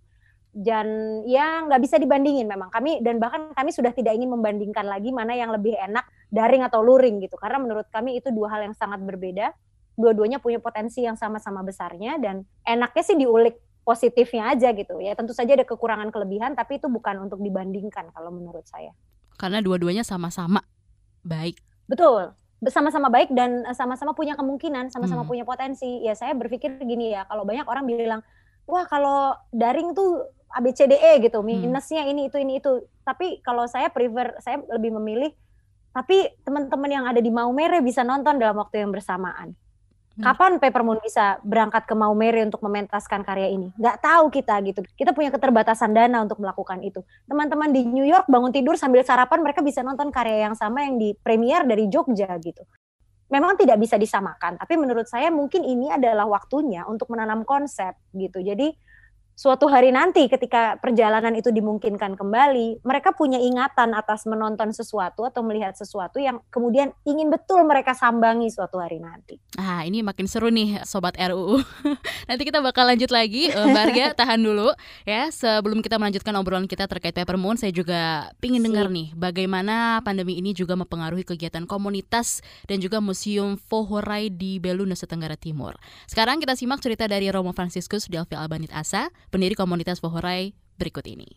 dan 0.49 1.21
ya 1.29 1.61
nggak 1.69 1.81
bisa 1.81 2.01
dibandingin 2.01 2.49
memang. 2.49 2.73
Kami 2.73 3.05
dan 3.05 3.21
bahkan 3.21 3.53
kami 3.53 3.69
sudah 3.69 3.93
tidak 3.93 4.17
ingin 4.17 4.33
membandingkan 4.33 4.85
lagi 4.85 5.13
mana 5.13 5.37
yang 5.37 5.53
lebih 5.53 5.77
enak 5.77 6.05
daring 6.33 6.65
atau 6.65 6.81
luring 6.81 7.21
gitu. 7.21 7.37
Karena 7.37 7.61
menurut 7.61 7.85
kami 7.93 8.17
itu 8.17 8.33
dua 8.33 8.57
hal 8.57 8.65
yang 8.65 8.75
sangat 8.75 9.01
berbeda. 9.05 9.53
Dua-duanya 9.99 10.39
punya 10.39 10.57
potensi 10.63 11.03
yang 11.03 11.19
sama-sama 11.19 11.61
besarnya 11.61 12.17
dan 12.17 12.47
enaknya 12.63 13.03
sih 13.03 13.17
diulik 13.19 13.59
positifnya 13.85 14.53
aja 14.53 14.73
gitu. 14.73 14.97
Ya 14.97 15.13
tentu 15.13 15.37
saja 15.37 15.53
ada 15.53 15.65
kekurangan 15.67 16.09
kelebihan 16.09 16.57
tapi 16.57 16.81
itu 16.81 16.89
bukan 16.89 17.29
untuk 17.29 17.41
dibandingkan 17.45 18.09
kalau 18.15 18.33
menurut 18.33 18.65
saya. 18.65 18.95
Karena 19.37 19.61
dua-duanya 19.61 20.01
sama-sama 20.01 20.65
baik. 21.21 21.61
Betul. 21.85 22.33
Sama-sama 22.67 23.07
baik 23.07 23.31
dan 23.31 23.63
eh, 23.69 23.75
sama-sama 23.77 24.17
punya 24.17 24.33
kemungkinan 24.33 24.89
sama-sama 24.89 25.23
hmm. 25.23 25.29
punya 25.29 25.43
potensi. 25.45 26.01
Ya 26.01 26.17
saya 26.17 26.33
berpikir 26.33 26.81
gini 26.81 27.13
ya 27.13 27.29
kalau 27.29 27.45
banyak 27.45 27.69
orang 27.69 27.85
bilang 27.85 28.21
wah 28.69 28.85
kalau 28.85 29.33
daring 29.49 29.97
tuh 29.97 30.29
ABCDE 30.53 31.21
gitu, 31.21 31.39
hmm. 31.41 31.69
minusnya 31.69 32.03
hmm. 32.05 32.11
ini 32.11 32.21
itu 32.29 32.37
ini 32.41 32.53
itu. 32.57 32.85
Tapi 33.05 33.41
kalau 33.45 33.69
saya 33.69 33.93
prefer 33.93 34.33
saya 34.41 34.61
lebih 34.69 34.97
memilih 34.97 35.31
tapi 35.89 36.29
teman-teman 36.45 36.89
yang 36.89 37.05
ada 37.09 37.17
di 37.17 37.33
Maumere 37.33 37.81
bisa 37.81 38.05
nonton 38.05 38.37
dalam 38.37 38.55
waktu 38.61 38.85
yang 38.85 38.93
bersamaan. 38.93 39.57
Hmm. 40.19 40.23
Kapan 40.25 40.51
Peppermoon 40.61 41.01
bisa 41.01 41.41
berangkat 41.41 41.89
ke 41.89 41.95
Maumere 41.97 42.45
untuk 42.45 42.61
mementaskan 42.61 43.25
karya 43.25 43.49
ini? 43.49 43.73
Gak 43.79 44.03
tahu 44.03 44.29
kita 44.29 44.59
gitu. 44.67 44.85
Kita 44.93 45.15
punya 45.15 45.33
keterbatasan 45.33 45.95
dana 45.95 46.21
untuk 46.21 46.37
melakukan 46.43 46.83
itu. 46.85 47.01
Teman-teman 47.25 47.73
di 47.73 47.87
New 47.87 48.05
York 48.05 48.29
bangun 48.29 48.53
tidur 48.53 48.77
sambil 48.77 49.01
sarapan 49.01 49.41
mereka 49.41 49.65
bisa 49.65 49.81
nonton 49.81 50.13
karya 50.13 50.49
yang 50.49 50.55
sama 50.55 50.85
yang 50.85 51.01
di 51.01 51.17
premier 51.19 51.65
dari 51.65 51.89
Jogja 51.89 52.29
gitu. 52.37 52.61
Memang 53.29 53.53
tidak 53.61 53.77
bisa 53.77 53.93
disamakan, 53.93 54.57
tapi 54.57 54.73
menurut 54.73 55.05
saya 55.05 55.29
mungkin 55.29 55.61
ini 55.61 55.93
adalah 55.93 56.25
waktunya 56.25 56.81
untuk 56.89 57.13
menanam 57.13 57.45
konsep 57.45 57.93
gitu. 58.09 58.41
Jadi 58.41 58.73
suatu 59.39 59.71
hari 59.71 59.95
nanti 59.95 60.27
ketika 60.27 60.75
perjalanan 60.83 61.31
itu 61.31 61.47
dimungkinkan 61.47 62.19
kembali, 62.19 62.83
mereka 62.83 63.15
punya 63.15 63.39
ingatan 63.39 63.95
atas 63.95 64.27
menonton 64.27 64.75
sesuatu 64.75 65.23
atau 65.23 65.39
melihat 65.47 65.71
sesuatu 65.79 66.19
yang 66.19 66.43
kemudian 66.51 66.91
ingin 67.07 67.31
betul 67.31 67.63
mereka 67.63 67.95
sambangi 67.95 68.51
suatu 68.51 68.83
hari 68.83 68.99
nanti. 68.99 69.39
Ah, 69.55 69.87
ini 69.87 70.03
makin 70.03 70.27
seru 70.27 70.51
nih 70.51 70.83
sobat 70.83 71.15
RUU. 71.15 71.63
nanti 72.27 72.43
kita 72.43 72.59
bakal 72.59 72.83
lanjut 72.83 73.07
lagi, 73.15 73.47
Mbak 73.47 73.83
Arga, 73.87 74.05
tahan 74.19 74.43
dulu 74.43 74.75
ya. 75.07 75.31
Sebelum 75.31 75.79
kita 75.79 75.95
melanjutkan 75.95 76.35
obrolan 76.35 76.67
kita 76.67 76.91
terkait 76.91 77.15
Peppermoon, 77.15 77.55
saya 77.55 77.71
juga 77.71 78.27
pingin 78.43 78.59
dengar 78.59 78.91
nih 78.91 79.15
bagaimana 79.15 80.03
pandemi 80.03 80.35
ini 80.35 80.51
juga 80.51 80.75
mempengaruhi 80.75 81.23
kegiatan 81.23 81.63
komunitas 81.63 82.43
dan 82.67 82.83
juga 82.83 82.99
Museum 82.99 83.55
Fohorai 83.55 84.27
di 84.27 84.59
Belu 84.59 84.83
Nusa 84.83 85.07
Tenggara 85.07 85.39
Timur. 85.39 85.79
Sekarang 86.11 86.43
kita 86.43 86.59
simak 86.59 86.83
cerita 86.83 87.07
dari 87.07 87.31
Romo 87.31 87.55
Franciscus 87.55 88.11
Delvi 88.11 88.35
Albanit 88.35 88.75
Asa, 88.75 89.07
pendiri 89.29 89.53
komunitas 89.55 90.01
Pohorai 90.01 90.51
berikut 90.75 91.05
ini. 91.05 91.29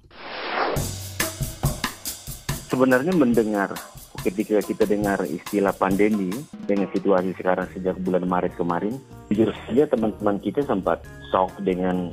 Sebenarnya 2.73 3.13
mendengar 3.13 3.77
ketika 4.25 4.65
kita 4.65 4.89
dengar 4.89 5.29
istilah 5.29 5.77
pandemi 5.77 6.33
dengan 6.65 6.89
situasi 6.89 7.37
sekarang 7.37 7.69
sejak 7.77 8.01
bulan 8.01 8.25
Maret 8.25 8.57
kemarin, 8.57 8.97
jujur 9.29 9.53
saja 9.69 9.85
teman-teman 9.93 10.41
kita 10.41 10.65
sempat 10.65 11.05
shock 11.29 11.53
dengan 11.61 12.09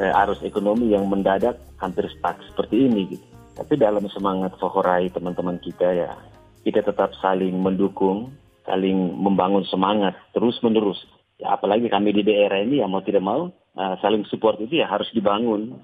eh, 0.00 0.20
arus 0.24 0.40
ekonomi 0.46 0.96
yang 0.96 1.04
mendadak 1.10 1.60
hampir 1.76 2.08
stuck 2.08 2.40
seperti 2.48 2.88
ini 2.88 3.00
gitu. 3.12 3.26
Tapi 3.58 3.74
dalam 3.74 4.06
semangat 4.14 4.54
Fohorai 4.62 5.10
teman-teman 5.10 5.58
kita 5.58 5.90
ya, 5.90 6.14
kita 6.62 6.86
tetap 6.86 7.10
saling 7.18 7.58
mendukung, 7.58 8.30
saling 8.62 9.18
membangun 9.18 9.66
semangat 9.66 10.14
terus 10.30 10.56
menerus. 10.62 11.02
Ya, 11.38 11.54
apalagi 11.54 11.86
kami 11.86 12.10
di 12.10 12.26
daerah 12.26 12.58
ini 12.58 12.82
ya 12.82 12.90
mau 12.90 12.98
tidak 12.98 13.22
mau 13.22 13.46
uh, 13.78 13.94
saling 14.02 14.26
support 14.26 14.58
itu 14.58 14.82
ya 14.82 14.90
harus 14.90 15.06
dibangun. 15.14 15.78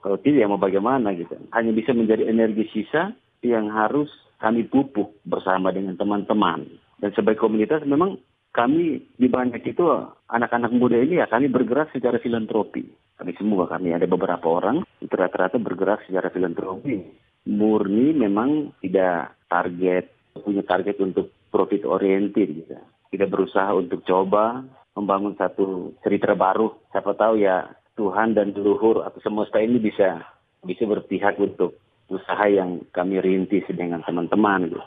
Kalau 0.00 0.16
tidak 0.20 0.44
ya 0.44 0.48
mau 0.48 0.60
bagaimana 0.60 1.12
gitu. 1.12 1.36
Hanya 1.52 1.72
bisa 1.76 1.92
menjadi 1.92 2.24
energi 2.28 2.68
sisa 2.72 3.12
yang 3.44 3.68
harus 3.68 4.08
kami 4.40 4.64
pupuk 4.64 5.20
bersama 5.28 5.72
dengan 5.72 5.96
teman-teman. 6.00 6.64
Dan 7.00 7.12
sebagai 7.12 7.44
komunitas 7.44 7.84
memang 7.84 8.16
kami 8.54 9.02
di 9.20 9.28
banyak 9.28 9.60
itu 9.66 9.84
anak-anak 10.30 10.72
muda 10.72 10.96
ini 10.96 11.20
ya 11.20 11.28
kami 11.28 11.52
bergerak 11.52 11.92
secara 11.92 12.16
filantropi. 12.16 12.88
Kami 13.14 13.32
semua 13.36 13.68
kami 13.68 13.92
ada 13.92 14.08
beberapa 14.08 14.46
orang 14.48 14.82
rata-rata 15.04 15.60
bergerak 15.60 16.04
secara 16.08 16.32
filantropi. 16.32 17.04
Murni 17.44 18.16
memang 18.16 18.72
tidak 18.80 19.36
target 19.52 20.08
punya 20.34 20.64
target 20.66 20.96
untuk 20.98 21.30
profit 21.52 21.86
oriented 21.86 22.48
gitu. 22.50 22.74
Kita 23.12 23.30
berusaha 23.30 23.70
untuk 23.76 24.02
coba 24.02 24.66
membangun 24.94 25.34
satu 25.34 25.94
cerita 26.00 26.32
baru. 26.34 26.72
Siapa 26.94 27.14
tahu 27.18 27.42
ya 27.42 27.66
Tuhan 27.98 28.34
dan 28.34 28.54
leluhur 28.54 29.02
atau 29.06 29.18
semesta 29.22 29.62
ini 29.62 29.78
bisa 29.78 30.22
bisa 30.64 30.86
berpihak 30.88 31.38
untuk 31.38 31.78
usaha 32.08 32.46
yang 32.48 32.82
kami 32.94 33.20
rintis 33.20 33.66
dengan 33.70 34.02
teman-teman 34.02 34.70
gitu. 34.70 34.80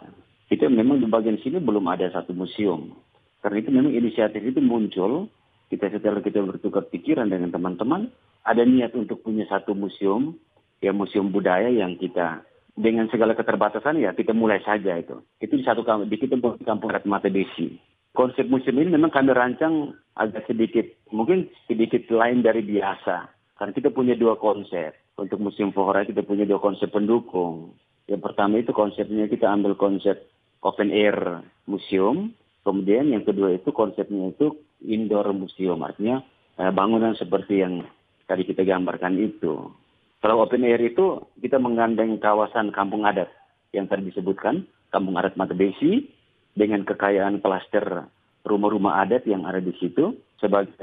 Itu 0.48 0.64
memang 0.72 1.04
di 1.04 1.08
bagian 1.08 1.40
sini 1.44 1.60
belum 1.60 1.86
ada 1.92 2.08
satu 2.12 2.32
museum. 2.32 2.96
Karena 3.44 3.58
itu 3.62 3.70
memang 3.70 3.94
inisiatif 3.94 4.42
itu 4.42 4.60
muncul 4.64 5.28
kita 5.68 5.92
setelah 5.92 6.24
kita 6.24 6.40
bertukar 6.40 6.88
pikiran 6.88 7.28
dengan 7.28 7.52
teman-teman 7.52 8.08
ada 8.48 8.64
niat 8.64 8.96
untuk 8.96 9.20
punya 9.20 9.44
satu 9.52 9.76
museum 9.76 10.40
ya 10.80 10.96
museum 10.96 11.28
budaya 11.28 11.68
yang 11.68 12.00
kita 12.00 12.48
dengan 12.78 13.12
segala 13.12 13.36
keterbatasan 13.36 14.00
ya 14.00 14.16
kita 14.16 14.32
mulai 14.32 14.64
saja 14.64 14.96
itu. 14.96 15.20
Itu 15.44 15.60
di 15.60 15.66
satu 15.68 15.84
kampung 15.84 16.08
di 16.08 16.16
kita 16.16 16.40
kampung 16.64 16.90
Ratmata 16.92 17.28
Desi 17.28 17.97
konsep 18.18 18.50
museum 18.50 18.82
ini 18.82 18.98
memang 18.98 19.14
kami 19.14 19.30
rancang 19.30 19.94
agak 20.18 20.50
sedikit, 20.50 20.90
mungkin 21.14 21.54
sedikit 21.70 22.10
lain 22.10 22.42
dari 22.42 22.66
biasa. 22.66 23.30
Karena 23.62 23.72
kita 23.78 23.94
punya 23.94 24.18
dua 24.18 24.42
konsep. 24.42 24.98
Untuk 25.18 25.42
Museum 25.42 25.74
Fohora 25.74 26.06
kita 26.06 26.26
punya 26.26 26.46
dua 26.46 26.58
konsep 26.58 26.90
pendukung. 26.90 27.78
Yang 28.10 28.22
pertama 28.22 28.62
itu 28.62 28.74
konsepnya 28.74 29.26
kita 29.30 29.50
ambil 29.50 29.78
konsep 29.78 30.30
open 30.66 30.90
air 30.90 31.42
museum. 31.70 32.34
Kemudian 32.62 33.10
yang 33.14 33.26
kedua 33.26 33.58
itu 33.58 33.70
konsepnya 33.74 34.34
itu 34.34 34.58
indoor 34.86 35.34
museum. 35.34 35.82
Artinya 35.82 36.22
eh, 36.58 36.70
bangunan 36.70 37.18
seperti 37.18 37.66
yang 37.66 37.82
tadi 38.30 38.46
kita 38.46 38.62
gambarkan 38.62 39.18
itu. 39.18 39.74
Kalau 40.22 40.46
open 40.46 40.66
air 40.66 40.82
itu 40.82 41.26
kita 41.42 41.58
menggandeng 41.58 42.18
kawasan 42.22 42.70
kampung 42.74 43.06
adat 43.06 43.30
yang 43.74 43.90
tadi 43.90 44.10
disebutkan, 44.10 44.66
kampung 44.94 45.18
adat 45.18 45.34
Matebesi, 45.34 46.10
dengan 46.58 46.82
kekayaan 46.82 47.38
klaster 47.38 48.10
rumah-rumah 48.42 49.06
adat 49.06 49.30
yang 49.30 49.46
ada 49.46 49.62
di 49.62 49.72
situ 49.78 50.18
sebagai 50.42 50.74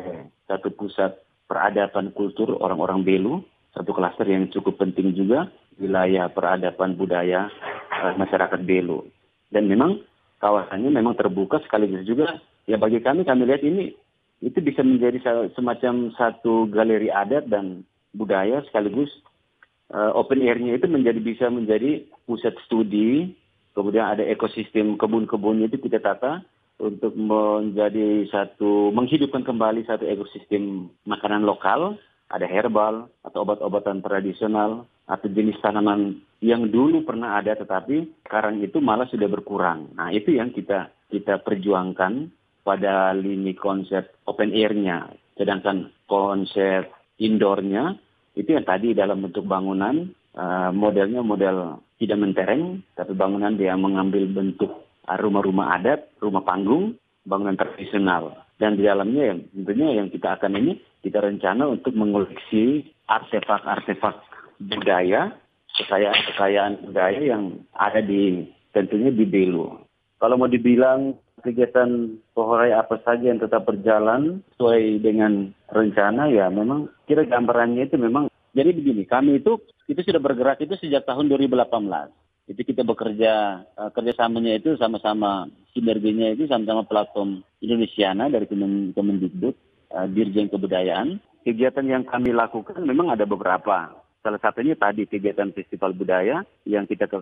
satu 0.47 0.71
pusat 0.71 1.19
peradaban 1.51 2.15
kultur 2.15 2.55
orang-orang 2.63 3.03
Belu 3.03 3.43
satu 3.75 3.91
klaster 3.91 4.31
yang 4.31 4.47
cukup 4.55 4.79
penting 4.79 5.19
juga 5.19 5.51
wilayah 5.83 6.31
peradaban 6.31 6.95
budaya 6.95 7.51
uh, 7.91 8.15
masyarakat 8.15 8.63
Belu. 8.63 9.03
Dan 9.51 9.67
memang 9.67 9.99
kawasannya 10.39 10.95
memang 10.95 11.19
terbuka 11.19 11.59
sekaligus 11.67 12.07
juga 12.07 12.39
ya 12.71 12.79
bagi 12.79 13.03
kami 13.03 13.27
kami 13.27 13.51
lihat 13.51 13.67
ini 13.67 13.91
itu 14.45 14.59
bisa 14.63 14.87
menjadi 14.87 15.51
semacam 15.57 16.15
satu 16.15 16.71
galeri 16.71 17.11
adat 17.11 17.51
dan 17.51 17.83
budaya 18.15 18.63
sekaligus 18.71 19.11
uh, 19.91 20.15
open 20.15 20.45
air-nya 20.45 20.79
itu 20.79 20.87
menjadi 20.87 21.19
bisa 21.19 21.47
menjadi 21.51 22.07
pusat 22.29 22.55
studi 22.69 23.35
kemudian 23.75 24.07
ada 24.07 24.25
ekosistem 24.25 24.97
kebun-kebunnya 24.97 25.69
itu 25.69 25.83
kita 25.83 26.01
tata 26.01 26.47
untuk 26.79 27.15
menjadi 27.15 28.27
satu 28.31 28.91
menghidupkan 28.91 29.47
kembali 29.47 29.87
satu 29.87 30.07
ekosistem 30.07 30.91
makanan 31.07 31.47
lokal 31.47 31.99
ada 32.31 32.47
herbal 32.49 33.07
atau 33.23 33.39
obat-obatan 33.47 34.01
tradisional 34.03 34.89
atau 35.05 35.29
jenis 35.29 35.61
tanaman 35.61 36.25
yang 36.41 36.67
dulu 36.73 37.05
pernah 37.05 37.39
ada 37.39 37.55
tetapi 37.55 38.25
sekarang 38.27 38.65
itu 38.65 38.81
malah 38.81 39.07
sudah 39.07 39.29
berkurang. 39.29 39.93
Nah 39.95 40.11
itu 40.11 40.35
yang 40.35 40.51
kita 40.51 40.91
kita 41.13 41.45
perjuangkan 41.45 42.33
pada 42.65 43.13
lini 43.13 43.53
konsep 43.55 44.17
open 44.25 44.51
air-nya. 44.51 45.13
Sedangkan 45.37 45.93
konsep 46.09 46.89
indoor-nya 47.21 47.95
itu 48.35 48.51
yang 48.57 48.67
tadi 48.67 48.97
dalam 48.97 49.23
bentuk 49.23 49.47
bangunan 49.47 50.11
uh, 50.35 50.71
modelnya 50.75 51.23
model 51.23 51.81
tidak 51.99 52.19
mentereng 52.21 52.83
tapi 52.99 53.15
bangunan 53.15 53.55
dia 53.55 53.75
mengambil 53.79 54.27
bentuk 54.31 54.85
rumah-rumah 55.05 55.77
adat, 55.81 56.09
rumah 56.21 56.43
panggung, 56.43 56.97
bangunan 57.29 57.57
tradisional. 57.57 58.33
Dan 58.57 58.79
di 58.79 58.87
dalamnya 58.87 59.35
yang 59.35 59.41
tentunya 59.51 59.89
yang 60.01 60.09
kita 60.09 60.39
akan 60.39 60.57
ini 60.57 60.73
kita 61.03 61.21
rencana 61.21 61.69
untuk 61.69 61.93
mengoleksi 61.93 62.87
artefak-artefak 63.11 64.17
budaya, 64.63 65.35
kekayaan-kekayaan 65.77 66.89
budaya 66.89 67.21
yang 67.21 67.61
ada 67.75 68.01
di 68.01 68.49
tentunya 68.73 69.11
di 69.13 69.27
Belu. 69.27 69.85
Kalau 70.23 70.41
mau 70.41 70.49
dibilang 70.49 71.19
kegiatan 71.45 72.17
Pohorai 72.33 72.73
apa 72.73 72.97
saja 73.05 73.29
yang 73.29 73.43
tetap 73.43 73.69
berjalan 73.69 74.41
sesuai 74.57 75.05
dengan 75.05 75.53
rencana 75.69 76.33
ya 76.33 76.49
memang 76.49 76.89
kira 77.05 77.29
gambarannya 77.29 77.85
itu 77.85 78.01
memang 78.01 78.33
jadi 78.55 78.71
begini 78.71 79.03
kami 79.05 79.43
itu 79.43 79.61
itu 79.91 80.01
sudah 80.01 80.23
bergerak 80.23 80.63
itu 80.63 80.79
sejak 80.79 81.05
tahun 81.05 81.29
2018 81.29 81.69
itu 82.45 82.61
kita 82.61 82.85
bekerja 82.85 83.65
uh, 83.77 83.91
kerjasamanya 83.93 84.57
itu 84.57 84.77
sama-sama 84.81 85.49
sinerginya 85.77 86.33
itu 86.33 86.47
sama-sama 86.47 86.87
platform 86.87 87.43
Indonesiana 87.61 88.31
dari 88.31 88.47
Kemendikbud 88.95 89.55
uh, 89.93 90.07
Dirjen 90.09 90.49
Kebudayaan 90.49 91.21
kegiatan 91.45 91.85
yang 91.85 92.07
kami 92.07 92.33
lakukan 92.33 92.81
memang 92.81 93.13
ada 93.13 93.29
beberapa 93.29 93.93
salah 94.25 94.41
satunya 94.41 94.73
tadi 94.73 95.05
kegiatan 95.05 95.53
festival 95.53 95.93
budaya 95.93 96.41
yang 96.65 96.89
kita 96.89 97.05
ke 97.05 97.21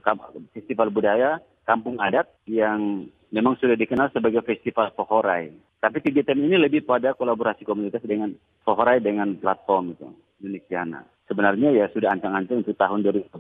festival 0.55 0.95
budaya 0.95 1.43
kampung 1.67 1.99
adat 1.99 2.31
yang 2.47 3.11
memang 3.35 3.59
sudah 3.59 3.75
dikenal 3.75 4.15
sebagai 4.15 4.47
festival 4.47 4.95
Pohorai. 4.95 5.51
Tapi 5.83 5.99
kegiatan 5.99 6.39
ini 6.39 6.55
lebih 6.55 6.87
pada 6.87 7.17
kolaborasi 7.19 7.67
komunitas 7.67 8.07
dengan 8.07 8.31
Pohorai 8.63 9.03
dengan 9.03 9.35
platform 9.35 9.99
itu, 9.99 10.09
Indonesiana. 10.39 11.03
Sebenarnya 11.31 11.71
ya 11.71 11.87
sudah 11.95 12.13
ancang-ancang 12.13 12.67
untuk 12.67 12.77
tahun 12.77 13.07
2010 13.07 13.33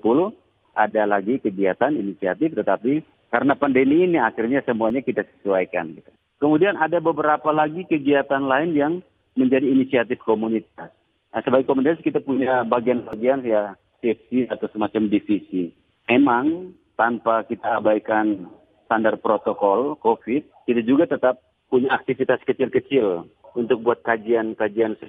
ada 0.72 1.02
lagi 1.04 1.42
kegiatan 1.42 1.92
inisiatif 1.92 2.56
tetapi 2.56 3.04
karena 3.28 3.56
pandemi 3.56 4.04
ini 4.04 4.20
akhirnya 4.20 4.60
semuanya 4.64 5.00
kita 5.04 5.24
sesuaikan. 5.24 5.96
Gitu. 5.96 6.10
Kemudian 6.38 6.76
ada 6.78 7.00
beberapa 7.02 7.50
lagi 7.50 7.84
kegiatan 7.88 8.44
lain 8.44 8.70
yang 8.76 8.92
menjadi 9.36 9.66
inisiatif 9.66 10.20
komunitas. 10.22 10.92
Nah, 11.32 11.40
sebagai 11.40 11.64
komunitas 11.64 12.04
kita 12.04 12.20
punya 12.20 12.60
bagian-bagian 12.68 13.40
ya 13.46 13.72
safety 14.04 14.44
atau 14.52 14.68
semacam 14.68 15.08
divisi. 15.08 15.72
Memang 16.12 16.76
tanpa 16.98 17.48
kita 17.48 17.80
abaikan 17.80 18.52
standar 18.84 19.16
protokol 19.16 19.96
COVID, 20.04 20.68
kita 20.68 20.84
juga 20.84 21.08
tetap 21.08 21.40
punya 21.72 21.96
aktivitas 21.96 22.44
kecil-kecil 22.44 23.24
untuk 23.56 23.80
buat 23.80 24.04
kajian-kajian 24.04 25.00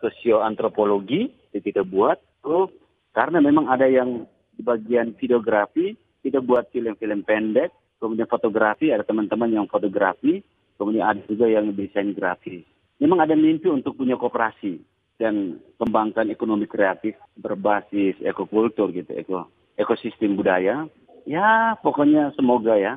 sosioantropologi 0.00 1.28
yang 1.45 1.45
kita 1.60 1.82
buat. 1.84 2.18
Oh, 2.46 2.70
karena 3.12 3.40
memang 3.40 3.68
ada 3.70 3.88
yang 3.88 4.24
di 4.56 4.62
bagian 4.64 5.16
videografi, 5.16 5.96
kita 6.24 6.40
buat 6.40 6.68
film-film 6.72 7.22
pendek, 7.22 7.72
kemudian 8.00 8.28
fotografi, 8.28 8.92
ada 8.92 9.04
teman-teman 9.04 9.52
yang 9.52 9.66
fotografi, 9.68 10.40
kemudian 10.80 11.04
ada 11.04 11.20
juga 11.28 11.46
yang 11.48 11.72
desain 11.76 12.12
grafis. 12.16 12.64
Memang 12.96 13.20
ada 13.20 13.36
mimpi 13.36 13.68
untuk 13.68 13.96
punya 14.00 14.16
kooperasi 14.16 14.80
dan 15.20 15.60
kembangkan 15.76 16.32
ekonomi 16.32 16.64
kreatif 16.64 17.16
berbasis 17.36 18.16
ekokultur 18.24 18.92
gitu, 18.92 19.12
eko, 19.16 19.48
ekosistem 19.76 20.36
budaya. 20.36 20.88
Ya, 21.28 21.76
pokoknya 21.82 22.32
semoga 22.38 22.78
ya 22.78 22.96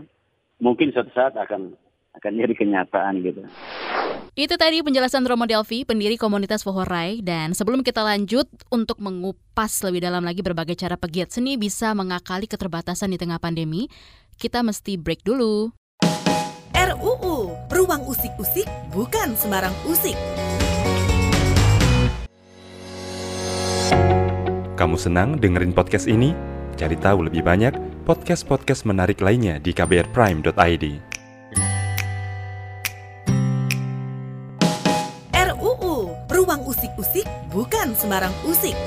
mungkin 0.59 0.91
suatu 0.91 1.09
saat 1.15 1.33
akan 1.35 1.73
akan 2.19 2.31
jadi 2.35 2.53
kenyataan 2.53 3.23
gitu. 3.23 3.43
Itu 4.39 4.55
tadi 4.55 4.79
penjelasan 4.79 5.27
Romo 5.27 5.43
Delvi, 5.43 5.83
pendiri 5.83 6.15
komunitas 6.15 6.63
Fohorai. 6.63 7.19
Dan 7.19 7.51
sebelum 7.51 7.83
kita 7.83 8.07
lanjut 8.07 8.47
untuk 8.71 9.03
mengupas 9.03 9.83
lebih 9.83 9.99
dalam 9.99 10.23
lagi 10.23 10.39
berbagai 10.39 10.79
cara 10.79 10.95
pegiat 10.95 11.35
seni 11.35 11.59
bisa 11.59 11.91
mengakali 11.91 12.47
keterbatasan 12.47 13.11
di 13.11 13.19
tengah 13.19 13.35
pandemi, 13.35 13.91
kita 14.39 14.63
mesti 14.63 14.95
break 14.95 15.27
dulu. 15.27 15.75
RUU, 16.71 17.51
Ruang 17.67 18.07
Usik-Usik 18.07 18.63
bukan 18.95 19.35
sembarang 19.35 19.75
usik. 19.91 20.15
Kamu 24.79 24.95
senang 24.95 25.35
dengerin 25.35 25.75
podcast 25.75 26.07
ini? 26.07 26.31
Cari 26.79 26.95
tahu 26.95 27.27
lebih 27.27 27.43
banyak 27.43 27.75
podcast-podcast 28.07 28.87
menarik 28.87 29.19
lainnya 29.19 29.59
di 29.59 29.75
kbrprime.id. 29.75 31.08
bukan 38.09 38.25
sembarang 38.25 38.33
usik. 38.49 38.77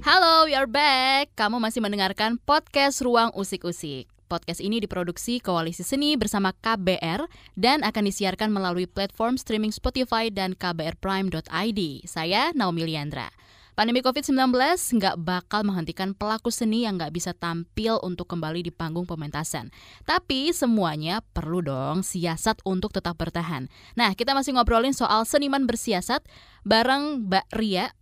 Halo, 0.00 0.48
we 0.48 0.56
are 0.56 0.64
back. 0.64 1.28
Kamu 1.36 1.60
masih 1.60 1.84
mendengarkan 1.84 2.40
podcast 2.40 3.04
Ruang 3.04 3.36
Usik-Usik. 3.36 4.08
Podcast 4.32 4.64
ini 4.64 4.80
diproduksi 4.80 5.38
Koalisi 5.44 5.84
Seni 5.84 6.16
bersama 6.16 6.56
KBR 6.56 7.28
dan 7.52 7.84
akan 7.84 8.08
disiarkan 8.08 8.48
melalui 8.48 8.88
platform 8.88 9.36
streaming 9.36 9.76
Spotify 9.76 10.32
dan 10.32 10.56
kbrprime.id. 10.56 11.80
Saya 12.08 12.50
Naomi 12.56 12.88
Liandra. 12.88 13.28
Pandemi 13.76 14.00
COVID-19 14.00 14.56
nggak 14.96 15.20
bakal 15.20 15.60
menghentikan 15.60 16.16
pelaku 16.16 16.48
seni 16.48 16.88
yang 16.88 16.96
nggak 16.96 17.12
bisa 17.12 17.36
tampil 17.36 18.00
untuk 18.00 18.24
kembali 18.24 18.64
di 18.64 18.72
panggung 18.72 19.04
pementasan. 19.04 19.68
Tapi 20.08 20.48
semuanya 20.56 21.20
perlu 21.20 21.60
dong 21.60 22.00
siasat 22.00 22.64
untuk 22.64 22.96
tetap 22.96 23.20
bertahan. 23.20 23.68
Nah, 23.92 24.16
kita 24.16 24.32
masih 24.32 24.56
ngobrolin 24.56 24.96
soal 24.96 25.28
seniman 25.28 25.68
bersiasat 25.68 26.24
bareng 26.64 27.28
Mbak 27.28 27.52
Ria 27.52 27.92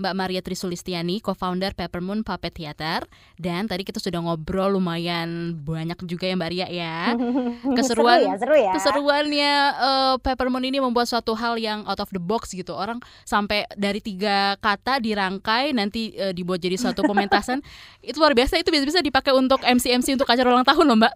Mbak 0.00 0.14
Maria 0.16 0.40
Trisulistiani, 0.40 1.20
co-founder 1.20 1.76
Peppermoon 1.76 2.24
Puppet 2.24 2.52
Theater. 2.52 3.04
Dan 3.36 3.68
tadi 3.68 3.84
kita 3.84 4.00
sudah 4.00 4.22
ngobrol 4.24 4.76
lumayan 4.76 5.56
banyak 5.60 5.98
juga 6.08 6.28
ya 6.30 6.34
Mbak 6.38 6.50
Ria 6.50 6.68
ya. 6.70 6.98
Keseruan, 7.76 8.18
seru 8.18 8.28
ya, 8.28 8.36
seru 8.40 8.56
ya. 8.56 8.72
Keseruannya 8.76 9.52
uh, 9.76 10.14
Peppermoon 10.20 10.64
ini 10.64 10.78
membuat 10.80 11.06
suatu 11.10 11.36
hal 11.36 11.60
yang 11.60 11.84
out 11.84 12.00
of 12.00 12.10
the 12.10 12.22
box 12.22 12.56
gitu. 12.56 12.72
Orang 12.72 13.04
sampai 13.28 13.68
dari 13.76 14.00
tiga 14.00 14.56
kata 14.58 14.98
dirangkai 15.02 15.76
nanti 15.76 16.16
uh, 16.16 16.32
dibuat 16.32 16.58
jadi 16.62 16.80
suatu 16.80 17.04
pementasan. 17.04 17.60
itu 18.08 18.16
luar 18.18 18.32
biasa. 18.32 18.58
Itu 18.58 18.72
bisa-bisa 18.72 19.04
dipakai 19.04 19.36
untuk 19.36 19.60
MC-MC 19.62 20.16
untuk 20.16 20.28
acara 20.28 20.48
ulang 20.48 20.66
tahun 20.66 20.84
loh 20.88 20.98
Mbak. 20.98 21.14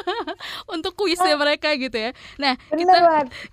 untuk 0.74 0.92
kuisnya 0.96 1.36
mereka 1.36 1.72
gitu 1.76 1.94
ya. 1.94 2.10
Nah 2.40 2.56
kita 2.70 2.96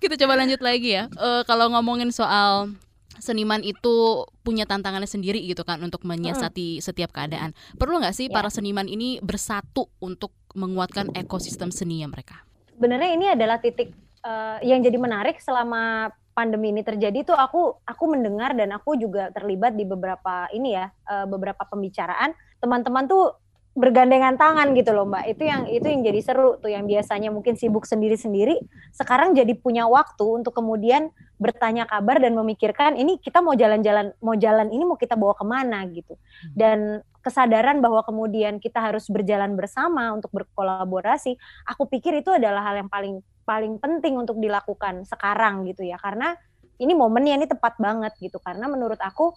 kita 0.02 0.14
coba 0.24 0.40
lanjut 0.40 0.60
lagi 0.64 0.98
ya. 0.98 1.06
Uh, 1.14 1.44
kalau 1.46 1.70
ngomongin 1.72 2.10
soal 2.10 2.72
seniman 3.18 3.60
itu 3.62 4.26
punya 4.42 4.64
tantangannya 4.64 5.08
sendiri 5.10 5.42
gitu 5.44 5.62
kan 5.62 5.78
untuk 5.82 6.02
menyiasati 6.06 6.78
hmm. 6.78 6.84
setiap 6.84 7.10
keadaan. 7.14 7.52
Perlu 7.76 8.00
nggak 8.02 8.16
sih 8.16 8.26
ya. 8.30 8.34
para 8.34 8.48
seniman 8.48 8.86
ini 8.86 9.20
bersatu 9.20 9.90
untuk 10.02 10.34
menguatkan 10.56 11.12
ekosistem 11.14 11.70
seni 11.70 12.02
mereka? 12.06 12.42
Sebenarnya 12.74 13.10
ini 13.14 13.26
adalah 13.28 13.58
titik 13.58 13.90
uh, 14.22 14.58
yang 14.62 14.80
jadi 14.80 14.96
menarik 14.96 15.42
selama 15.42 16.14
pandemi 16.38 16.70
ini 16.70 16.86
terjadi 16.86 17.26
tuh 17.26 17.34
aku 17.34 17.82
aku 17.82 18.04
mendengar 18.06 18.54
dan 18.54 18.70
aku 18.70 18.94
juga 18.94 19.34
terlibat 19.34 19.74
di 19.74 19.82
beberapa 19.82 20.46
ini 20.54 20.78
ya 20.78 20.86
uh, 21.10 21.26
beberapa 21.26 21.66
pembicaraan 21.66 22.30
teman-teman 22.62 23.10
tuh 23.10 23.34
bergandengan 23.78 24.34
tangan 24.34 24.74
gitu 24.74 24.90
loh 24.90 25.06
mbak. 25.06 25.30
Itu 25.30 25.46
yang 25.46 25.70
itu 25.70 25.86
yang 25.86 26.02
jadi 26.02 26.20
seru 26.20 26.58
tuh 26.58 26.74
yang 26.74 26.84
biasanya 26.84 27.30
mungkin 27.30 27.54
sibuk 27.54 27.86
sendiri-sendiri 27.86 28.58
sekarang 28.90 29.38
jadi 29.38 29.54
punya 29.54 29.86
waktu 29.86 30.26
untuk 30.26 30.58
kemudian 30.58 31.14
bertanya 31.38 31.86
kabar 31.86 32.18
dan 32.18 32.34
memikirkan 32.34 32.98
ini 32.98 33.22
kita 33.22 33.38
mau 33.38 33.54
jalan-jalan 33.54 34.10
mau 34.18 34.34
jalan 34.34 34.74
ini 34.74 34.82
mau 34.82 34.98
kita 34.98 35.14
bawa 35.14 35.38
ke 35.38 35.46
mana? 35.46 35.80
gitu. 35.88 36.18
Hmm. 36.18 36.54
dan 36.58 36.78
kesadaran 37.22 37.78
bahwa 37.78 38.02
kemudian 38.02 38.58
kita 38.58 38.82
harus 38.82 39.06
berjalan 39.06 39.54
bersama 39.54 40.10
untuk 40.10 40.32
berkolaborasi 40.34 41.38
aku 41.70 41.86
pikir 41.86 42.18
itu 42.18 42.34
adalah 42.34 42.66
hal 42.66 42.82
yang 42.82 42.90
paling 42.90 43.22
paling 43.48 43.80
penting 43.80 44.18
untuk 44.20 44.36
dilakukan 44.36 45.08
sekarang 45.08 45.64
gitu 45.64 45.86
ya. 45.86 45.96
Karena 45.96 46.36
ini 46.76 46.92
momennya 46.92 47.40
ini 47.40 47.46
tepat 47.48 47.80
banget 47.80 48.12
gitu. 48.20 48.36
Karena 48.44 48.68
menurut 48.68 49.00
aku 49.00 49.32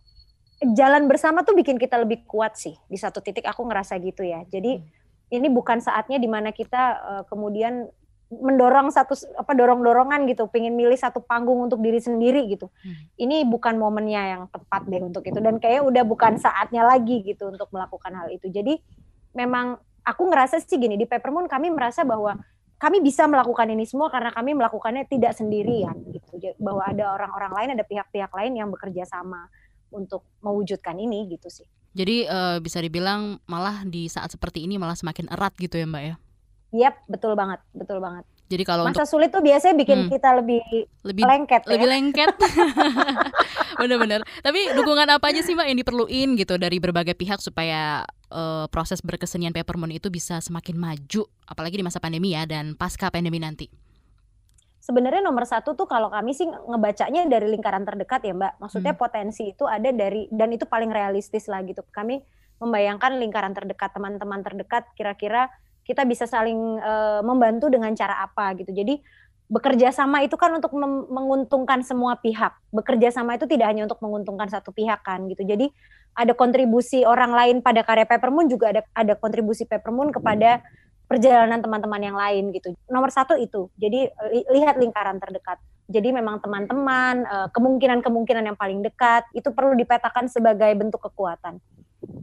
jalan 0.62 1.10
bersama 1.10 1.42
tuh 1.42 1.58
bikin 1.58 1.82
kita 1.82 1.98
lebih 1.98 2.24
kuat 2.30 2.54
sih. 2.54 2.78
Di 2.86 2.98
satu 2.98 3.20
titik 3.20 3.44
aku 3.50 3.66
ngerasa 3.66 3.98
gitu 3.98 4.22
ya. 4.22 4.46
Jadi 4.46 4.78
hmm. 4.78 5.36
ini 5.36 5.48
bukan 5.50 5.82
saatnya 5.82 6.22
di 6.22 6.30
mana 6.30 6.54
kita 6.54 6.84
uh, 7.02 7.24
kemudian 7.26 7.90
mendorong 8.32 8.88
satu 8.96 9.12
apa 9.36 9.52
dorong-dorongan 9.52 10.24
gitu, 10.32 10.48
pengen 10.48 10.80
milih 10.80 10.96
satu 10.96 11.20
panggung 11.20 11.68
untuk 11.68 11.84
diri 11.84 12.00
sendiri 12.00 12.48
gitu. 12.48 12.72
Hmm. 12.80 12.96
Ini 13.20 13.44
bukan 13.44 13.76
momennya 13.76 14.22
yang 14.38 14.44
tepat 14.48 14.88
deh 14.88 15.04
untuk 15.04 15.28
itu 15.28 15.36
dan 15.44 15.60
kayaknya 15.60 15.84
udah 15.84 16.04
bukan 16.08 16.40
saatnya 16.40 16.88
lagi 16.88 17.20
gitu 17.28 17.52
untuk 17.52 17.68
melakukan 17.76 18.16
hal 18.16 18.32
itu. 18.32 18.48
Jadi 18.48 18.80
memang 19.36 19.76
aku 20.08 20.24
ngerasa 20.32 20.64
sih 20.64 20.80
gini 20.80 20.96
di 20.96 21.04
Peppermoon 21.04 21.52
kami 21.52 21.76
merasa 21.76 22.08
bahwa 22.08 22.40
kami 22.82 22.98
bisa 23.04 23.28
melakukan 23.30 23.70
ini 23.70 23.86
semua 23.86 24.10
karena 24.10 24.34
kami 24.34 24.56
melakukannya 24.56 25.06
tidak 25.12 25.36
sendirian 25.36 25.94
gitu. 26.10 26.56
Bahwa 26.56 26.88
ada 26.88 27.14
orang-orang 27.14 27.52
lain, 27.52 27.70
ada 27.76 27.84
pihak-pihak 27.84 28.32
lain 28.32 28.58
yang 28.58 28.72
bekerja 28.72 29.06
sama 29.06 29.52
untuk 29.92 30.26
mewujudkan 30.42 30.98
ini 30.98 31.28
gitu 31.32 31.48
sih. 31.52 31.68
Jadi 31.92 32.24
uh, 32.26 32.58
bisa 32.64 32.80
dibilang 32.80 33.40
malah 33.46 33.84
di 33.84 34.08
saat 34.08 34.32
seperti 34.32 34.64
ini 34.64 34.80
malah 34.80 34.96
semakin 34.96 35.28
erat 35.28 35.52
gitu 35.60 35.76
ya 35.76 35.88
Mbak 35.88 36.04
ya? 36.04 36.16
Yap, 36.72 36.96
betul 37.12 37.36
banget, 37.36 37.60
betul 37.76 38.00
banget. 38.00 38.24
Jadi 38.52 38.64
kalau 38.68 38.84
masa 38.84 39.08
untuk, 39.08 39.12
sulit 39.16 39.32
tuh 39.32 39.40
biasanya 39.40 39.76
bikin 39.80 40.08
hmm, 40.08 40.12
kita 40.12 40.30
lebih 40.36 40.64
lebih 41.08 41.24
lengket, 41.24 41.62
lebih 41.72 41.88
ya? 41.88 41.92
lengket. 41.96 42.36
Bener-bener. 43.80 44.28
Tapi 44.44 44.76
dukungan 44.76 45.08
apa 45.08 45.32
aja 45.32 45.40
sih 45.40 45.56
mbak 45.56 45.72
yang 45.72 45.80
diperluin 45.80 46.30
gitu 46.36 46.60
dari 46.60 46.76
berbagai 46.84 47.16
pihak 47.16 47.40
supaya 47.40 48.04
uh, 48.28 48.68
proses 48.68 49.00
berkesenian 49.00 49.56
Peppermint 49.56 49.96
itu 49.96 50.12
bisa 50.12 50.44
semakin 50.44 50.76
maju, 50.76 51.24
apalagi 51.48 51.80
di 51.80 51.86
masa 51.88 52.04
pandemi 52.04 52.36
ya 52.36 52.44
dan 52.44 52.76
pasca 52.76 53.08
pandemi 53.08 53.40
nanti. 53.40 53.72
Sebenarnya 54.82 55.22
nomor 55.22 55.46
satu 55.46 55.78
tuh 55.78 55.86
kalau 55.86 56.10
kami 56.10 56.34
sih 56.34 56.50
ngebacanya 56.50 57.30
dari 57.30 57.54
lingkaran 57.54 57.86
terdekat 57.86 58.26
ya 58.26 58.34
mbak. 58.34 58.58
Maksudnya 58.58 58.98
hmm. 58.98 59.02
potensi 59.02 59.54
itu 59.54 59.70
ada 59.70 59.94
dari 59.94 60.26
dan 60.34 60.50
itu 60.50 60.66
paling 60.66 60.90
realistis 60.90 61.46
lah 61.46 61.62
gitu. 61.62 61.86
Kami 61.94 62.18
membayangkan 62.58 63.22
lingkaran 63.22 63.54
terdekat 63.54 63.94
teman-teman 63.94 64.42
terdekat 64.42 64.90
kira-kira 64.98 65.54
kita 65.86 66.02
bisa 66.06 66.26
saling 66.26 66.82
uh, 66.82 67.22
membantu 67.22 67.70
dengan 67.70 67.94
cara 67.94 68.26
apa 68.26 68.58
gitu. 68.58 68.74
Jadi 68.74 69.02
bekerja 69.52 69.94
sama 69.94 70.24
itu 70.26 70.34
kan 70.40 70.50
untuk 70.58 70.74
menguntungkan 71.12 71.86
semua 71.86 72.18
pihak. 72.18 72.56
Bekerja 72.74 73.14
sama 73.14 73.38
itu 73.38 73.46
tidak 73.46 73.70
hanya 73.70 73.86
untuk 73.86 74.02
menguntungkan 74.02 74.50
satu 74.50 74.74
pihak 74.74 75.06
kan 75.06 75.30
gitu. 75.30 75.46
Jadi 75.46 75.70
ada 76.18 76.34
kontribusi 76.34 77.04
orang 77.04 77.32
lain 77.36 77.56
pada 77.62 77.84
karya 77.84 78.10
Peppermoon 78.10 78.48
juga 78.50 78.72
ada 78.74 78.82
ada 78.96 79.14
kontribusi 79.14 79.68
Peppermoon 79.70 80.10
kepada 80.10 80.64
perjalanan 81.12 81.60
teman-teman 81.60 82.00
yang 82.00 82.16
lain 82.16 82.56
gitu. 82.56 82.72
Nomor 82.88 83.12
satu 83.12 83.36
itu. 83.36 83.68
Jadi 83.76 84.08
lihat 84.48 84.80
lingkaran 84.80 85.20
terdekat. 85.20 85.60
Jadi 85.92 86.16
memang 86.16 86.40
teman-teman 86.40 87.28
eh, 87.28 87.48
kemungkinan-kemungkinan 87.52 88.48
yang 88.48 88.56
paling 88.56 88.80
dekat 88.80 89.28
itu 89.36 89.52
perlu 89.52 89.76
dipetakan 89.76 90.32
sebagai 90.32 90.72
bentuk 90.80 91.04
kekuatan. 91.04 91.60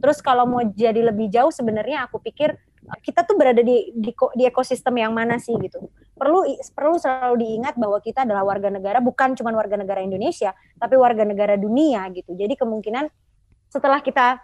Terus 0.01 0.25
kalau 0.25 0.49
mau 0.49 0.65
jadi 0.65 1.05
lebih 1.05 1.29
jauh 1.29 1.53
sebenarnya 1.53 2.09
aku 2.09 2.17
pikir 2.17 2.57
kita 3.05 3.21
tuh 3.21 3.37
berada 3.37 3.61
di, 3.61 3.93
di 3.93 4.09
di 4.09 4.43
ekosistem 4.49 4.97
yang 4.97 5.13
mana 5.13 5.37
sih 5.37 5.53
gitu. 5.61 5.77
Perlu 6.17 6.49
perlu 6.73 6.97
selalu 6.97 7.45
diingat 7.45 7.77
bahwa 7.77 8.01
kita 8.01 8.25
adalah 8.25 8.41
warga 8.41 8.73
negara 8.73 8.97
bukan 8.97 9.37
cuma 9.37 9.53
warga 9.53 9.77
negara 9.77 10.01
Indonesia, 10.01 10.51
tapi 10.81 10.97
warga 10.97 11.21
negara 11.21 11.53
dunia 11.53 12.09
gitu. 12.09 12.33
Jadi 12.33 12.57
kemungkinan 12.57 13.05
setelah 13.69 14.01
kita 14.01 14.41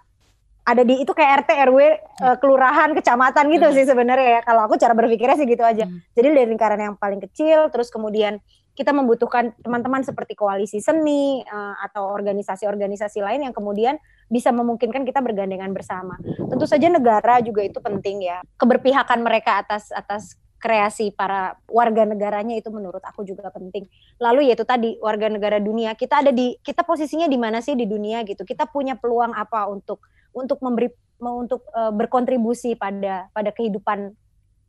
ada 0.65 0.81
di 0.81 1.05
itu 1.05 1.13
kayak 1.13 1.45
RT 1.45 1.49
RW 1.69 1.79
uh, 1.79 1.89
eh, 1.93 2.35
kelurahan 2.41 2.89
kecamatan 2.97 3.45
gitu 3.53 3.67
hmm. 3.69 3.75
sih 3.77 3.85
sebenarnya 3.85 4.27
ya 4.27 4.39
kalau 4.41 4.65
aku 4.65 4.81
cara 4.81 4.97
berpikirnya 4.97 5.37
sih 5.37 5.45
gitu 5.45 5.61
aja 5.61 5.85
hmm. 5.85 6.17
jadi 6.17 6.27
dari 6.33 6.47
lingkaran 6.49 6.81
yang 6.81 6.95
paling 6.97 7.21
kecil 7.21 7.69
terus 7.69 7.93
kemudian 7.93 8.41
kita 8.75 8.91
membutuhkan 8.91 9.55
teman-teman 9.63 10.03
seperti 10.03 10.35
koalisi 10.35 10.83
seni 10.83 11.39
uh, 11.47 11.75
atau 11.79 12.11
organisasi-organisasi 12.11 13.23
lain 13.23 13.47
yang 13.47 13.55
kemudian 13.55 13.95
bisa 14.27 14.51
memungkinkan 14.51 15.07
kita 15.07 15.23
bergandengan 15.23 15.71
bersama. 15.71 16.19
Tentu 16.19 16.67
saja 16.67 16.91
negara 16.91 17.39
juga 17.39 17.63
itu 17.63 17.79
penting 17.79 18.27
ya. 18.27 18.43
Keberpihakan 18.59 19.23
mereka 19.23 19.63
atas 19.63 19.95
atas 19.95 20.35
kreasi 20.59 21.13
para 21.15 21.55
warga 21.71 22.03
negaranya 22.03 22.59
itu 22.59 22.67
menurut 22.67 22.99
aku 22.99 23.23
juga 23.23 23.47
penting. 23.47 23.87
Lalu 24.19 24.51
yaitu 24.51 24.67
tadi 24.67 24.99
warga 24.99 25.31
negara 25.31 25.61
dunia, 25.61 25.95
kita 25.95 26.19
ada 26.25 26.35
di 26.35 26.59
kita 26.59 26.83
posisinya 26.83 27.31
di 27.31 27.39
mana 27.39 27.63
sih 27.63 27.79
di 27.79 27.87
dunia 27.87 28.27
gitu. 28.27 28.43
Kita 28.43 28.67
punya 28.67 28.99
peluang 28.99 29.31
apa 29.31 29.71
untuk 29.71 30.03
untuk 30.35 30.59
memberi 30.59 30.91
untuk 31.15 31.63
uh, 31.71 31.95
berkontribusi 31.95 32.75
pada 32.75 33.31
pada 33.31 33.49
kehidupan 33.55 34.11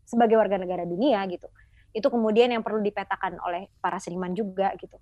sebagai 0.07 0.39
warga 0.39 0.63
negara 0.63 0.87
dunia 0.87 1.27
gitu. 1.27 1.51
Itu 1.91 2.07
kemudian 2.07 2.55
yang 2.55 2.63
perlu 2.63 2.79
dipetakan 2.87 3.43
oleh 3.43 3.67
para 3.83 3.99
seniman 3.99 4.31
juga 4.31 4.71
gitu. 4.79 4.95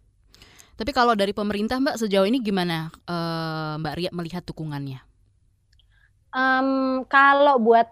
Tapi 0.75 0.91
kalau 0.91 1.15
dari 1.15 1.31
pemerintah 1.31 1.79
Mbak 1.79 2.01
sejauh 2.01 2.27
ini 2.27 2.41
gimana 2.41 2.91
uh, 3.07 3.79
Mbak 3.79 3.95
Ria 3.95 4.11
melihat 4.11 4.43
dukungannya? 4.43 5.05
Um, 6.35 7.05
kalau 7.07 7.63
buat 7.63 7.87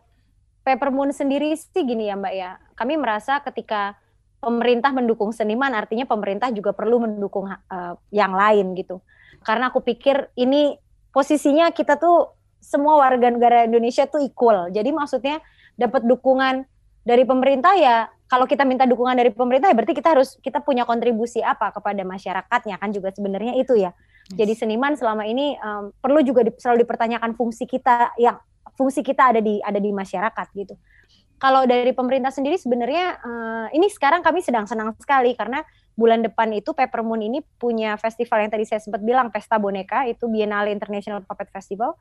Peppermoon 0.66 1.14
sendiri 1.14 1.54
sih 1.54 1.84
gini 1.86 2.10
ya 2.10 2.18
Mbak 2.18 2.34
ya, 2.34 2.58
kami 2.74 2.98
merasa 2.98 3.38
ketika 3.44 3.94
pemerintah 4.42 4.90
mendukung 4.90 5.30
seniman 5.30 5.70
artinya 5.70 6.02
pemerintah 6.02 6.50
juga 6.50 6.74
perlu 6.74 7.06
mendukung 7.06 7.46
uh, 7.46 7.94
yang 8.10 8.34
lain 8.34 8.74
gitu. 8.74 8.98
Karena 9.46 9.70
aku 9.70 9.86
pikir 9.86 10.34
ini 10.34 10.74
posisinya 11.14 11.70
kita 11.70 11.98
tuh 12.02 12.41
semua 12.62 13.02
warga 13.02 13.28
negara 13.28 13.66
Indonesia 13.66 14.06
tuh 14.06 14.22
equal. 14.22 14.70
Jadi 14.70 14.94
maksudnya 14.94 15.42
dapat 15.74 16.06
dukungan 16.06 16.62
dari 17.02 17.26
pemerintah 17.26 17.74
ya 17.74 18.06
kalau 18.30 18.46
kita 18.48 18.62
minta 18.64 18.86
dukungan 18.88 19.18
dari 19.18 19.28
pemerintah 19.34 19.68
ya 19.68 19.76
berarti 19.76 19.92
kita 19.92 20.14
harus 20.16 20.38
kita 20.40 20.62
punya 20.64 20.86
kontribusi 20.86 21.42
apa 21.44 21.74
kepada 21.74 22.00
masyarakatnya 22.06 22.78
kan 22.78 22.88
juga 22.94 23.10
sebenarnya 23.12 23.58
itu 23.58 23.76
ya. 23.76 23.92
Yes. 24.32 24.38
Jadi 24.38 24.52
seniman 24.56 24.94
selama 24.96 25.26
ini 25.26 25.58
um, 25.60 25.90
perlu 25.98 26.22
juga 26.24 26.46
di, 26.46 26.54
selalu 26.56 26.86
dipertanyakan 26.86 27.34
fungsi 27.36 27.66
kita 27.68 28.14
yang 28.16 28.38
fungsi 28.78 29.04
kita 29.04 29.34
ada 29.34 29.40
di 29.42 29.60
ada 29.60 29.76
di 29.76 29.90
masyarakat 29.92 30.46
gitu. 30.56 30.78
Kalau 31.36 31.66
dari 31.66 31.90
pemerintah 31.90 32.30
sendiri 32.30 32.54
sebenarnya 32.54 33.18
uh, 33.18 33.66
ini 33.74 33.90
sekarang 33.90 34.22
kami 34.22 34.40
sedang 34.40 34.64
senang 34.64 34.94
sekali 34.96 35.34
karena 35.34 35.66
bulan 35.92 36.24
depan 36.24 36.48
itu 36.56 36.72
Peppermoon 36.72 37.20
ini 37.20 37.44
punya 37.60 38.00
festival 38.00 38.40
yang 38.40 38.52
tadi 38.52 38.64
saya 38.64 38.80
sempat 38.80 39.04
bilang 39.04 39.28
Pesta 39.28 39.60
Boneka 39.60 40.08
itu 40.08 40.24
Biennale 40.28 40.72
International 40.72 41.20
Puppet 41.20 41.52
Festival 41.52 41.96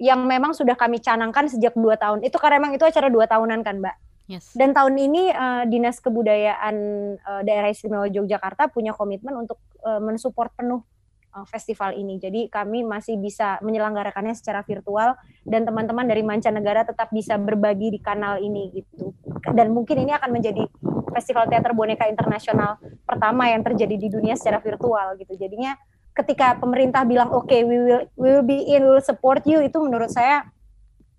yang 0.00 0.24
memang 0.24 0.56
sudah 0.56 0.74
kami 0.74 0.98
canangkan 0.98 1.46
sejak 1.52 1.76
dua 1.76 2.00
tahun. 2.00 2.24
Itu 2.24 2.40
karena 2.40 2.62
memang 2.62 2.80
itu 2.80 2.84
acara 2.88 3.12
dua 3.12 3.28
tahunan 3.28 3.60
kan, 3.60 3.84
Mbak. 3.84 3.96
Yes. 4.24 4.56
Dan 4.56 4.72
tahun 4.72 4.96
ini 4.96 5.28
uh, 5.36 5.68
Dinas 5.68 6.00
Kebudayaan 6.00 6.76
uh, 7.20 7.42
Daerah 7.44 7.68
Istimewa 7.68 8.08
Yogyakarta 8.08 8.72
punya 8.72 8.96
komitmen 8.96 9.36
untuk 9.36 9.60
uh, 9.84 10.00
mensupport 10.00 10.48
penuh 10.56 10.80
uh, 10.80 10.93
festival 11.42 11.98
ini. 11.98 12.22
Jadi 12.22 12.46
kami 12.46 12.86
masih 12.86 13.18
bisa 13.18 13.58
menyelenggarakannya 13.66 14.38
secara 14.38 14.62
virtual 14.62 15.18
dan 15.42 15.66
teman-teman 15.66 16.06
dari 16.06 16.22
mancanegara 16.22 16.86
tetap 16.86 17.10
bisa 17.10 17.34
berbagi 17.34 17.90
di 17.90 17.98
kanal 17.98 18.38
ini 18.38 18.70
gitu. 18.70 19.10
Dan 19.50 19.74
mungkin 19.74 20.06
ini 20.06 20.14
akan 20.14 20.30
menjadi 20.30 20.62
festival 21.10 21.50
teater 21.50 21.74
boneka 21.74 22.06
internasional 22.06 22.78
pertama 23.02 23.50
yang 23.50 23.66
terjadi 23.66 23.98
di 23.98 24.06
dunia 24.06 24.38
secara 24.38 24.62
virtual 24.62 25.18
gitu. 25.18 25.34
Jadinya 25.34 25.74
ketika 26.14 26.54
pemerintah 26.54 27.02
bilang 27.02 27.34
oke 27.34 27.50
okay, 27.50 27.66
we 27.66 27.74
will 27.82 28.06
we 28.14 28.30
will 28.30 28.46
be 28.46 28.62
in, 28.70 28.86
we 28.86 28.90
will 28.94 29.02
support 29.02 29.42
you 29.42 29.58
itu 29.58 29.74
menurut 29.82 30.14
saya 30.14 30.46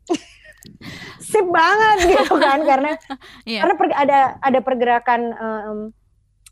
sip 1.29 1.45
banget 1.51 2.15
gitu 2.15 2.39
kan 2.39 2.59
karena 2.63 2.91
yeah. 3.49 3.61
karena 3.63 3.73
per, 3.75 3.87
ada 3.91 4.19
ada 4.39 4.59
pergerakan 4.63 5.21
um, 5.35 5.79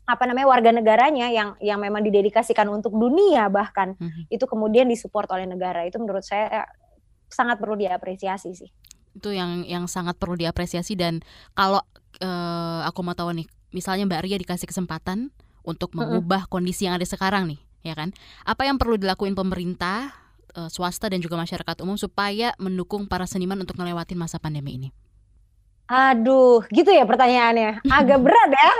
apa 0.04 0.22
namanya 0.28 0.46
warga 0.52 0.70
negaranya 0.70 1.32
yang 1.32 1.56
yang 1.64 1.80
memang 1.80 2.04
didedikasikan 2.04 2.68
untuk 2.68 2.92
dunia 2.92 3.48
bahkan 3.48 3.96
mm-hmm. 3.96 4.28
itu 4.28 4.44
kemudian 4.44 4.84
disupport 4.84 5.28
oleh 5.32 5.48
negara 5.48 5.88
itu 5.88 5.96
menurut 5.96 6.20
saya 6.20 6.68
sangat 7.32 7.56
perlu 7.56 7.76
diapresiasi 7.80 8.52
sih 8.52 8.70
itu 9.14 9.30
yang 9.32 9.64
yang 9.64 9.88
sangat 9.88 10.20
perlu 10.20 10.36
diapresiasi 10.36 10.92
dan 10.98 11.24
kalau 11.56 11.80
uh, 12.20 12.80
aku 12.84 13.00
mau 13.00 13.16
tahu 13.16 13.32
nih 13.32 13.48
misalnya 13.72 14.04
Mbak 14.04 14.22
Ria 14.28 14.36
dikasih 14.36 14.68
kesempatan 14.68 15.32
untuk 15.64 15.96
mengubah 15.96 16.44
mm-hmm. 16.44 16.52
kondisi 16.52 16.84
yang 16.84 17.00
ada 17.00 17.06
sekarang 17.08 17.48
nih 17.48 17.60
ya 17.80 17.96
kan 17.96 18.12
apa 18.44 18.68
yang 18.68 18.76
perlu 18.76 19.00
dilakuin 19.00 19.32
pemerintah 19.32 20.24
uh, 20.56 20.70
swasta 20.70 21.10
dan 21.10 21.20
juga 21.20 21.36
masyarakat 21.36 21.82
umum 21.82 21.98
supaya 21.98 22.54
mendukung 22.56 23.10
para 23.10 23.26
seniman 23.26 23.58
untuk 23.60 23.76
melewati 23.76 24.14
masa 24.14 24.38
pandemi 24.38 24.78
ini? 24.78 24.88
Aduh, 25.84 26.64
gitu 26.72 26.88
ya 26.88 27.04
pertanyaannya. 27.04 27.84
Agak 27.84 28.18
berat 28.24 28.50
ya. 28.50 28.72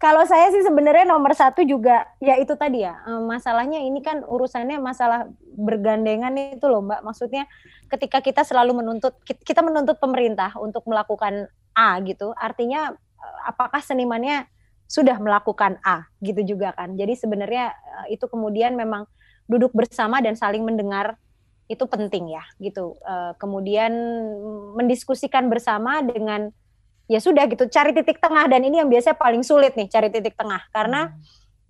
Kalau 0.00 0.24
saya 0.24 0.48
sih 0.48 0.64
sebenarnya 0.64 1.04
nomor 1.04 1.36
satu 1.36 1.60
juga 1.60 2.08
ya 2.24 2.40
itu 2.40 2.56
tadi 2.56 2.80
ya 2.80 3.04
masalahnya 3.20 3.84
ini 3.84 4.00
kan 4.00 4.24
urusannya 4.24 4.80
masalah 4.80 5.28
bergandengan 5.60 6.32
itu 6.56 6.64
loh 6.72 6.80
mbak. 6.80 7.04
Maksudnya 7.04 7.44
ketika 7.92 8.24
kita 8.24 8.40
selalu 8.40 8.80
menuntut 8.80 9.20
kita 9.24 9.60
menuntut 9.60 10.00
pemerintah 10.00 10.56
untuk 10.56 10.88
melakukan 10.88 11.52
A 11.76 12.00
gitu, 12.00 12.32
artinya 12.32 12.96
apakah 13.44 13.84
senimannya 13.84 14.48
sudah 14.88 15.20
melakukan 15.20 15.76
A 15.84 16.08
gitu 16.24 16.56
juga 16.56 16.72
kan. 16.72 16.96
Jadi 16.96 17.20
sebenarnya 17.20 17.72
eh, 17.72 18.16
itu 18.16 18.24
kemudian 18.24 18.72
memang 18.74 19.04
duduk 19.46 19.76
bersama 19.76 20.24
dan 20.24 20.32
saling 20.32 20.64
mendengar 20.64 21.20
itu 21.70 21.86
penting 21.86 22.34
ya 22.34 22.42
gitu. 22.58 22.98
Uh, 23.06 23.32
kemudian 23.38 23.94
mendiskusikan 24.74 25.46
bersama 25.46 26.02
dengan 26.02 26.50
ya 27.06 27.22
sudah 27.22 27.46
gitu 27.46 27.70
cari 27.70 27.94
titik 27.94 28.18
tengah 28.18 28.50
dan 28.50 28.66
ini 28.66 28.82
yang 28.82 28.90
biasanya 28.90 29.14
paling 29.14 29.46
sulit 29.46 29.78
nih 29.78 29.86
cari 29.86 30.10
titik 30.10 30.34
tengah 30.34 30.62
karena 30.70 31.14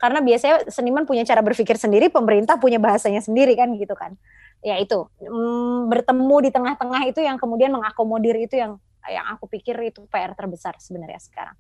karena 0.01 0.25
biasanya 0.25 0.65
seniman 0.73 1.05
punya 1.05 1.29
cara 1.29 1.45
berpikir 1.45 1.77
sendiri, 1.77 2.09
pemerintah 2.09 2.57
punya 2.57 2.81
bahasanya 2.81 3.21
sendiri 3.21 3.53
kan 3.53 3.69
gitu 3.77 3.93
kan. 3.93 4.17
Ya 4.65 4.81
itu 4.81 5.05
mm, 5.21 5.93
bertemu 5.93 6.37
di 6.49 6.51
tengah-tengah 6.53 7.03
itu 7.05 7.21
yang 7.21 7.37
kemudian 7.37 7.69
mengakomodir 7.69 8.37
itu 8.41 8.57
yang 8.57 8.81
yang 9.09 9.29
aku 9.37 9.49
pikir 9.49 9.77
itu 9.85 10.09
PR 10.09 10.33
terbesar 10.33 10.81
sebenarnya 10.81 11.21
sekarang. 11.21 11.57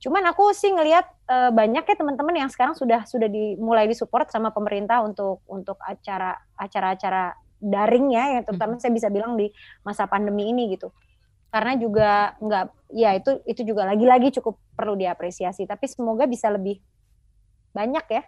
Cuman 0.00 0.24
aku 0.28 0.52
sih 0.52 0.72
ngelihat 0.72 1.08
e, 1.28 1.36
banyak 1.52 1.84
ya 1.84 1.96
teman-teman 1.96 2.44
yang 2.44 2.50
sekarang 2.52 2.76
sudah 2.76 3.04
sudah 3.08 3.28
dimulai 3.28 3.88
disupport 3.88 4.28
sama 4.28 4.52
pemerintah 4.52 5.00
untuk 5.00 5.40
untuk 5.48 5.80
acara 5.80 6.36
acara-acara 6.56 7.36
daring 7.64 8.12
ya, 8.12 8.36
yang 8.38 8.44
terutama 8.44 8.76
saya 8.76 8.92
bisa 8.92 9.08
bilang 9.08 9.40
di 9.40 9.48
masa 9.80 10.04
pandemi 10.04 10.52
ini 10.52 10.76
gitu. 10.76 10.92
Karena 11.48 11.78
juga 11.80 12.36
nggak 12.42 12.64
ya 12.92 13.16
itu 13.16 13.40
itu 13.48 13.62
juga 13.64 13.88
lagi-lagi 13.88 14.34
cukup 14.36 14.60
perlu 14.76 14.98
diapresiasi. 15.00 15.64
Tapi 15.64 15.88
semoga 15.88 16.28
bisa 16.28 16.52
lebih 16.52 16.82
banyak 17.74 18.04
ya. 18.06 18.22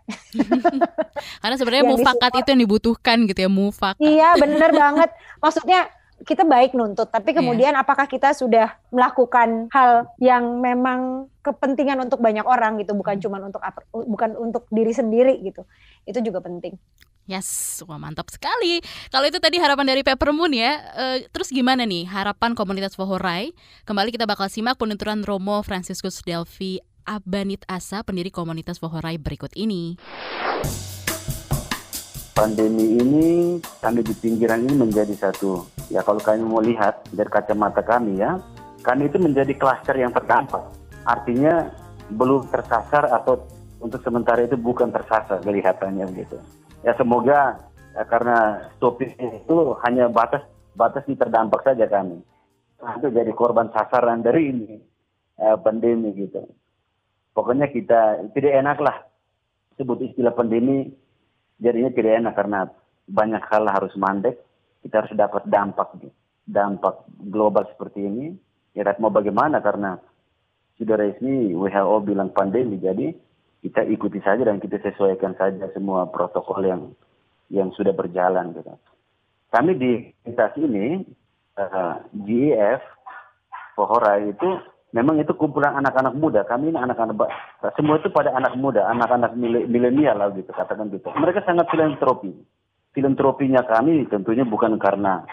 Karena 1.44 1.56
sebenarnya 1.60 1.86
mufakat 1.86 2.32
itu 2.42 2.48
yang 2.50 2.62
dibutuhkan 2.66 3.18
gitu 3.30 3.46
ya, 3.46 3.50
mufakat. 3.50 4.02
Iya, 4.02 4.34
bener 4.40 4.70
banget. 4.74 5.10
Maksudnya 5.38 5.86
kita 6.24 6.48
baik 6.48 6.72
nuntut, 6.72 7.12
tapi 7.12 7.36
iya. 7.36 7.38
kemudian 7.44 7.72
yeah. 7.76 7.82
apakah 7.84 8.08
kita 8.08 8.32
sudah 8.32 8.72
melakukan 8.88 9.68
hal 9.68 10.08
yang 10.16 10.64
memang 10.64 11.28
kepentingan 11.44 12.00
untuk 12.00 12.24
banyak 12.24 12.46
orang 12.48 12.80
gitu, 12.80 12.96
bukan 12.96 13.20
hmm. 13.20 13.24
cuma 13.26 13.36
untuk 13.44 13.60
bukan 13.92 14.30
untuk 14.40 14.64
diri 14.72 14.96
sendiri 14.96 15.36
gitu. 15.44 15.68
Itu 16.08 16.24
juga 16.24 16.40
penting. 16.40 16.80
Yes, 17.26 17.82
wah 17.84 17.98
mantap 17.98 18.30
sekali. 18.30 18.78
Kalau 19.10 19.26
itu 19.26 19.42
tadi 19.42 19.58
harapan 19.58 19.90
dari 19.90 20.06
Peppermoon 20.06 20.54
ya, 20.54 20.78
uh, 20.94 21.18
terus 21.34 21.50
gimana 21.50 21.82
nih 21.82 22.06
harapan 22.06 22.54
komunitas 22.54 22.94
Fohorai? 22.94 23.50
Kembali 23.82 24.14
kita 24.14 24.30
bakal 24.30 24.46
simak 24.46 24.78
penuturan 24.78 25.26
Romo 25.26 25.58
Franciscus 25.66 26.22
Delvi 26.22 26.78
Abanit 27.02 27.66
Asa, 27.66 28.06
pendiri 28.06 28.30
komunitas 28.30 28.78
Fohorai 28.78 29.18
berikut 29.18 29.50
ini. 29.58 29.98
Pandemi 32.36 33.00
ini, 33.00 33.56
kami 33.80 34.04
di 34.04 34.12
pinggiran 34.12 34.60
ini 34.60 34.76
menjadi 34.76 35.16
satu, 35.16 35.64
ya 35.88 36.04
kalau 36.04 36.20
kami 36.20 36.44
mau 36.44 36.60
lihat 36.60 37.08
dari 37.08 37.32
kacamata 37.32 37.80
kami 37.80 38.20
ya, 38.20 38.36
kami 38.84 39.08
itu 39.08 39.16
menjadi 39.16 39.56
klaster 39.56 39.96
yang 39.96 40.12
terdampak. 40.12 40.60
Artinya 41.08 41.72
belum 42.12 42.52
tersasar 42.52 43.08
atau 43.08 43.40
untuk 43.80 44.04
sementara 44.04 44.44
itu 44.44 44.60
bukan 44.60 44.92
tersasar 44.92 45.40
kelihatannya 45.40 46.04
begitu. 46.12 46.36
Ya 46.84 46.92
semoga 47.00 47.56
ya, 47.96 48.04
karena 48.04 48.68
topik 48.84 49.16
itu 49.16 49.56
hanya 49.88 50.12
batas 50.12 50.44
batas 50.76 51.08
di 51.08 51.16
terdampak 51.16 51.64
saja 51.64 51.88
kami. 51.88 52.20
Itu 53.00 53.08
jadi 53.08 53.32
korban 53.32 53.72
sasaran 53.72 54.20
dari 54.20 54.52
ini 54.52 54.76
eh, 55.40 55.56
pandemi 55.56 56.12
gitu 56.12 56.44
pokoknya 57.36 57.68
kita 57.68 58.24
tidak 58.32 58.52
enak 58.64 58.78
lah 58.80 58.96
sebut 59.76 60.00
istilah 60.00 60.32
pandemi 60.32 60.88
jadinya 61.60 61.90
tidak 61.92 62.12
enak 62.22 62.34
karena 62.36 62.60
banyak 63.06 63.42
hal 63.46 63.64
harus 63.70 63.94
mandek. 63.96 64.40
Kita 64.82 65.02
harus 65.02 65.12
dapat 65.18 65.42
dampak 65.50 65.98
dampak 66.46 67.06
global 67.26 67.66
seperti 67.74 68.06
ini. 68.06 68.26
Ya 68.76 68.86
mau 69.02 69.10
bagaimana? 69.10 69.58
Karena 69.58 69.98
sudah 70.78 70.96
resmi 71.00 71.56
WHO 71.56 71.96
bilang 72.06 72.30
pandemi. 72.30 72.78
Jadi 72.78 73.10
kita 73.64 73.82
ikuti 73.88 74.22
saja 74.22 74.46
dan 74.46 74.62
kita 74.62 74.78
sesuaikan 74.78 75.34
saja 75.34 75.66
semua 75.74 76.06
protokol 76.06 76.62
yang 76.62 76.82
yang 77.50 77.70
sudah 77.74 77.94
berjalan 77.96 78.54
gitu. 78.54 78.74
Kami 79.50 79.72
di 79.78 79.92
komunitas 80.22 80.52
ini 80.58 80.86
uh, 81.56 82.02
GEF 82.26 82.82
Pohora 83.76 84.18
itu 84.22 84.48
memang 84.94 85.18
itu 85.18 85.32
kumpulan 85.34 85.74
anak-anak 85.78 86.14
muda. 86.14 86.40
Kami 86.46 86.70
ini 86.70 86.78
anak-anak 86.78 87.16
semua 87.74 87.98
itu 87.98 88.08
pada 88.12 88.30
anak 88.36 88.54
muda, 88.54 88.86
anak-anak 88.86 89.34
milenial 89.66 90.18
lah 90.20 90.30
gitu 90.34 90.50
katakan 90.52 90.92
gitu. 90.94 91.10
Mereka 91.14 91.42
sangat 91.42 91.66
filantropi. 91.72 92.30
Filantropinya 92.94 93.60
kami 93.66 94.06
tentunya 94.08 94.46
bukan 94.46 94.78
karena 94.78 95.26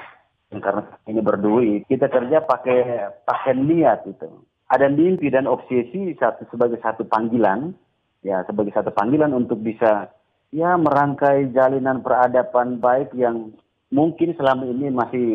karena 0.50 0.84
ini 1.10 1.22
berduit. 1.22 1.82
Kita 1.90 2.10
kerja 2.10 2.44
pakai 2.44 3.10
pakai 3.24 3.54
niat 3.58 4.06
itu. 4.10 4.30
Ada 4.70 4.90
mimpi 4.90 5.30
dan 5.30 5.46
obsesi 5.46 6.18
satu 6.18 6.50
sebagai 6.50 6.82
satu 6.82 7.06
panggilan, 7.06 7.78
ya 8.26 8.42
sebagai 8.50 8.74
satu 8.74 8.90
panggilan 8.90 9.32
untuk 9.34 9.62
bisa 9.62 10.10
ya 10.50 10.78
merangkai 10.78 11.54
jalinan 11.54 12.02
peradaban 12.02 12.82
baik 12.82 13.14
yang 13.14 13.54
mungkin 13.94 14.34
selama 14.34 14.66
ini 14.66 14.90
masih 14.90 15.28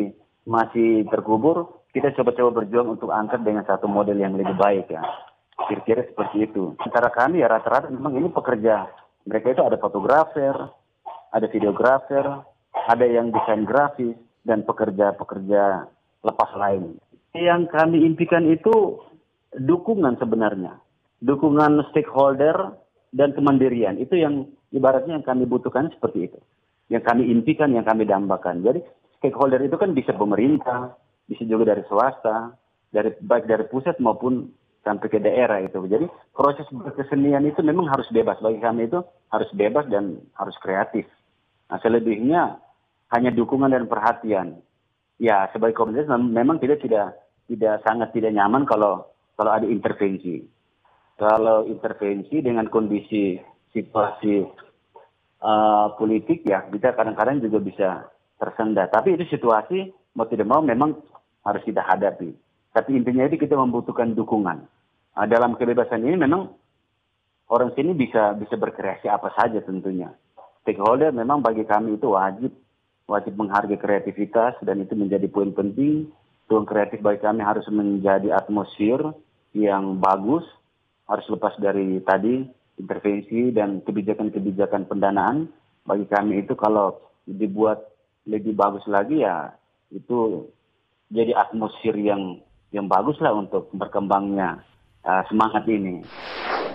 masih 0.43 1.07
terkubur 1.07 1.78
kita 1.89 2.13
coba-coba 2.13 2.61
berjuang 2.61 2.97
untuk 2.97 3.09
angkat 3.09 3.41
dengan 3.41 3.65
satu 3.65 3.89
model 3.89 4.17
yang 4.21 4.37
lebih 4.37 4.53
baik 4.57 4.93
ya. 4.93 5.01
Kira-kira 5.67 6.05
seperti 6.05 6.45
itu. 6.45 6.77
Antara 6.79 7.09
kami 7.11 7.41
ya 7.41 7.49
rata-rata 7.49 7.89
memang 7.91 8.15
ini 8.15 8.29
pekerja. 8.29 8.87
Mereka 9.27 9.57
itu 9.57 9.61
ada 9.65 9.75
fotografer, 9.75 10.55
ada 11.33 11.47
videografer, 11.49 12.25
ada 12.87 13.05
yang 13.05 13.33
desain 13.33 13.67
grafis, 13.67 14.15
dan 14.47 14.63
pekerja-pekerja 14.63 15.85
lepas 16.23 16.51
lain. 16.55 16.97
Yang 17.35 17.69
kami 17.69 18.07
impikan 18.07 18.47
itu 18.49 18.97
dukungan 19.53 20.17
sebenarnya. 20.17 20.79
Dukungan 21.19 21.91
stakeholder 21.91 22.79
dan 23.11 23.35
kemandirian. 23.35 23.99
Itu 23.99 24.15
yang 24.15 24.47
ibaratnya 24.71 25.19
yang 25.19 25.25
kami 25.27 25.45
butuhkan 25.45 25.91
seperti 25.93 26.31
itu. 26.31 26.39
Yang 26.89 27.03
kami 27.05 27.29
impikan, 27.29 27.69
yang 27.75 27.85
kami 27.85 28.07
dambakan. 28.07 28.65
Jadi 28.65 28.81
stakeholder 29.21 29.61
itu 29.61 29.75
kan 29.77 29.93
bisa 29.93 30.15
pemerintah, 30.15 30.95
bisa 31.29 31.45
juga 31.45 31.77
dari 31.77 31.85
swasta, 31.85 32.57
dari 32.89 33.13
baik 33.21 33.45
dari 33.45 33.69
pusat 33.69 34.01
maupun 34.01 34.49
sampai 34.81 35.07
ke 35.11 35.21
daerah 35.21 35.61
itu. 35.61 35.85
Jadi 35.85 36.09
proses 36.33 36.65
berkesenian 36.73 37.45
itu 37.45 37.61
memang 37.61 37.85
harus 37.85 38.09
bebas 38.09 38.41
bagi 38.41 38.57
kami 38.57 38.89
itu 38.89 38.99
harus 39.29 39.49
bebas 39.53 39.85
dan 39.93 40.17
harus 40.33 40.57
kreatif. 40.57 41.05
Nah 41.69 41.77
selebihnya 41.85 42.57
hanya 43.13 43.29
dukungan 43.29 43.69
dan 43.69 43.85
perhatian. 43.85 44.57
Ya 45.21 45.45
sebagai 45.53 45.77
komunitas 45.77 46.09
memang 46.09 46.57
tidak 46.57 46.81
tidak 46.81 47.13
tidak 47.45 47.85
sangat 47.85 48.09
tidak 48.15 48.33
nyaman 48.33 48.65
kalau 48.65 49.05
kalau 49.37 49.51
ada 49.53 49.69
intervensi. 49.69 50.41
Kalau 51.19 51.67
intervensi 51.67 52.39
dengan 52.39 52.71
kondisi 52.71 53.35
situasi 53.75 54.47
uh, 55.43 55.87
politik 55.99 56.47
ya 56.47 56.63
kita 56.71 56.95
kadang-kadang 56.95 57.43
juga 57.43 57.59
bisa 57.59 57.89
tersendat. 58.39 58.89
Tapi 58.95 59.19
itu 59.19 59.27
situasi 59.27 59.91
mau 60.15 60.25
tidak 60.25 60.47
mau 60.47 60.63
memang 60.63 60.95
harus 61.43 61.61
kita 61.63 61.83
hadapi. 61.83 62.35
Tapi 62.73 62.89
intinya 62.93 63.25
itu 63.25 63.39
kita 63.41 63.57
membutuhkan 63.57 64.13
dukungan. 64.13 64.57
Nah, 65.15 65.27
dalam 65.27 65.57
kebebasan 65.57 66.05
ini 66.05 66.15
memang 66.15 66.53
orang 67.49 67.73
sini 67.73 67.97
bisa 67.97 68.37
bisa 68.37 68.55
berkreasi 68.55 69.09
apa 69.09 69.33
saja 69.35 69.59
tentunya. 69.65 70.13
Stakeholder 70.63 71.09
memang 71.11 71.41
bagi 71.41 71.65
kami 71.65 71.97
itu 71.97 72.13
wajib 72.13 72.53
wajib 73.09 73.33
menghargai 73.33 73.81
kreativitas 73.81 74.53
dan 74.61 74.85
itu 74.85 74.93
menjadi 74.93 75.25
poin 75.27 75.49
penting. 75.51 76.13
Ruang 76.49 76.65
kreatif 76.65 77.01
bagi 77.01 77.21
kami 77.21 77.45
harus 77.45 77.65
menjadi 77.69 78.33
atmosfer 78.33 79.13
yang 79.53 79.97
bagus, 80.01 80.45
harus 81.05 81.25
lepas 81.29 81.53
dari 81.61 82.01
tadi 82.01 82.41
intervensi 82.77 83.53
dan 83.53 83.81
kebijakan-kebijakan 83.85 84.89
pendanaan. 84.89 85.49
Bagi 85.85 86.05
kami 86.09 86.45
itu 86.45 86.53
kalau 86.53 87.01
dibuat 87.25 87.81
lebih 88.29 88.53
bagus 88.53 88.85
lagi 88.85 89.25
ya 89.25 89.53
itu 89.89 90.45
jadi 91.09 91.33
atmosfer 91.35 91.97
yang 91.97 92.41
yang 92.69 92.85
bagus 92.85 93.17
lah 93.17 93.33
untuk 93.33 93.69
berkembangnya 93.73 94.61
uh, 95.05 95.23
semangat 95.27 95.65
ini. 95.65 96.05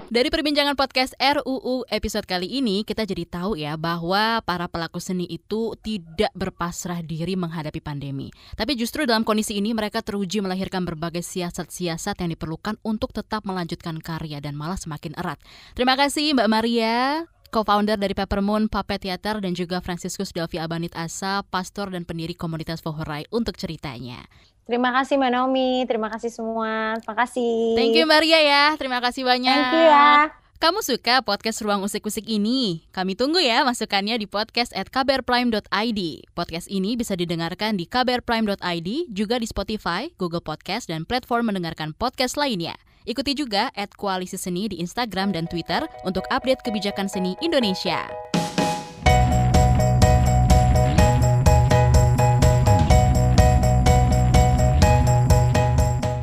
Dari 0.04 0.28
perbincangan 0.28 0.76
podcast 0.76 1.16
RUU 1.16 1.88
episode 1.88 2.28
kali 2.28 2.60
ini, 2.60 2.84
kita 2.84 3.08
jadi 3.08 3.24
tahu 3.24 3.56
ya 3.56 3.80
bahwa 3.80 4.44
para 4.44 4.68
pelaku 4.68 5.00
seni 5.00 5.24
itu 5.24 5.72
tidak 5.80 6.28
berpasrah 6.36 7.00
diri 7.00 7.40
menghadapi 7.40 7.80
pandemi. 7.80 8.28
Tapi 8.52 8.76
justru 8.76 9.08
dalam 9.08 9.24
kondisi 9.24 9.56
ini 9.56 9.72
mereka 9.72 10.04
teruji 10.04 10.44
melahirkan 10.44 10.84
berbagai 10.84 11.24
siasat-siasat 11.24 12.20
yang 12.20 12.30
diperlukan 12.36 12.76
untuk 12.84 13.16
tetap 13.16 13.48
melanjutkan 13.48 13.96
karya 14.04 14.44
dan 14.44 14.52
malah 14.60 14.76
semakin 14.76 15.16
erat. 15.16 15.40
Terima 15.72 15.96
kasih 15.96 16.36
Mbak 16.36 16.48
Maria, 16.52 17.24
co-founder 17.54 17.94
dari 17.94 18.18
Peppermoon 18.18 18.66
Puppet 18.66 19.06
Theater 19.06 19.38
dan 19.38 19.54
juga 19.54 19.78
Franciscus 19.78 20.34
Delvi 20.34 20.58
Abanit 20.58 20.90
Asa, 20.98 21.46
pastor 21.46 21.94
dan 21.94 22.02
pendiri 22.02 22.34
komunitas 22.34 22.82
Fohorai 22.82 23.30
untuk 23.30 23.54
ceritanya. 23.54 24.26
Terima 24.66 24.90
kasih 24.90 25.22
Mbak 25.22 25.30
Naomi, 25.30 25.86
terima 25.86 26.10
kasih 26.10 26.34
semua, 26.34 26.98
terima 26.98 27.14
kasih. 27.22 27.78
Thank 27.78 27.94
you 27.94 28.10
Maria 28.10 28.42
ya, 28.42 28.64
terima 28.74 28.98
kasih 28.98 29.22
banyak. 29.22 29.54
Thank 29.54 29.76
you 29.78 29.86
ya. 29.86 30.34
Kamu 30.58 30.80
suka 30.80 31.20
podcast 31.20 31.60
Ruang 31.60 31.84
Usik-Usik 31.84 32.24
ini? 32.24 32.88
Kami 32.88 33.12
tunggu 33.12 33.36
ya 33.36 33.68
masukannya 33.68 34.16
di 34.16 34.24
podcast 34.24 34.72
at 34.72 34.88
kbrprime.id. 34.88 36.00
Podcast 36.32 36.66
ini 36.72 36.96
bisa 36.96 37.12
didengarkan 37.12 37.76
di 37.76 37.84
kbrprime.id, 37.84 38.88
juga 39.12 39.36
di 39.36 39.44
Spotify, 39.44 40.08
Google 40.16 40.40
Podcast, 40.40 40.88
dan 40.88 41.04
platform 41.04 41.52
mendengarkan 41.52 41.92
podcast 41.92 42.40
lainnya. 42.40 42.80
Ikuti 43.04 43.36
juga 43.36 43.68
at 43.76 43.92
Koalisi 43.92 44.40
Seni 44.40 44.64
di 44.64 44.80
Instagram 44.80 45.36
dan 45.36 45.44
Twitter 45.44 45.84
untuk 46.08 46.24
update 46.32 46.64
kebijakan 46.64 47.04
seni 47.04 47.36
Indonesia. 47.44 48.00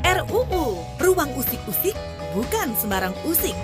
RUU 0.02 0.82
Ruang 0.98 1.30
Usik-Usik 1.38 1.94
bukan 2.34 2.74
sembarang 2.74 3.14
usik. 3.30 3.54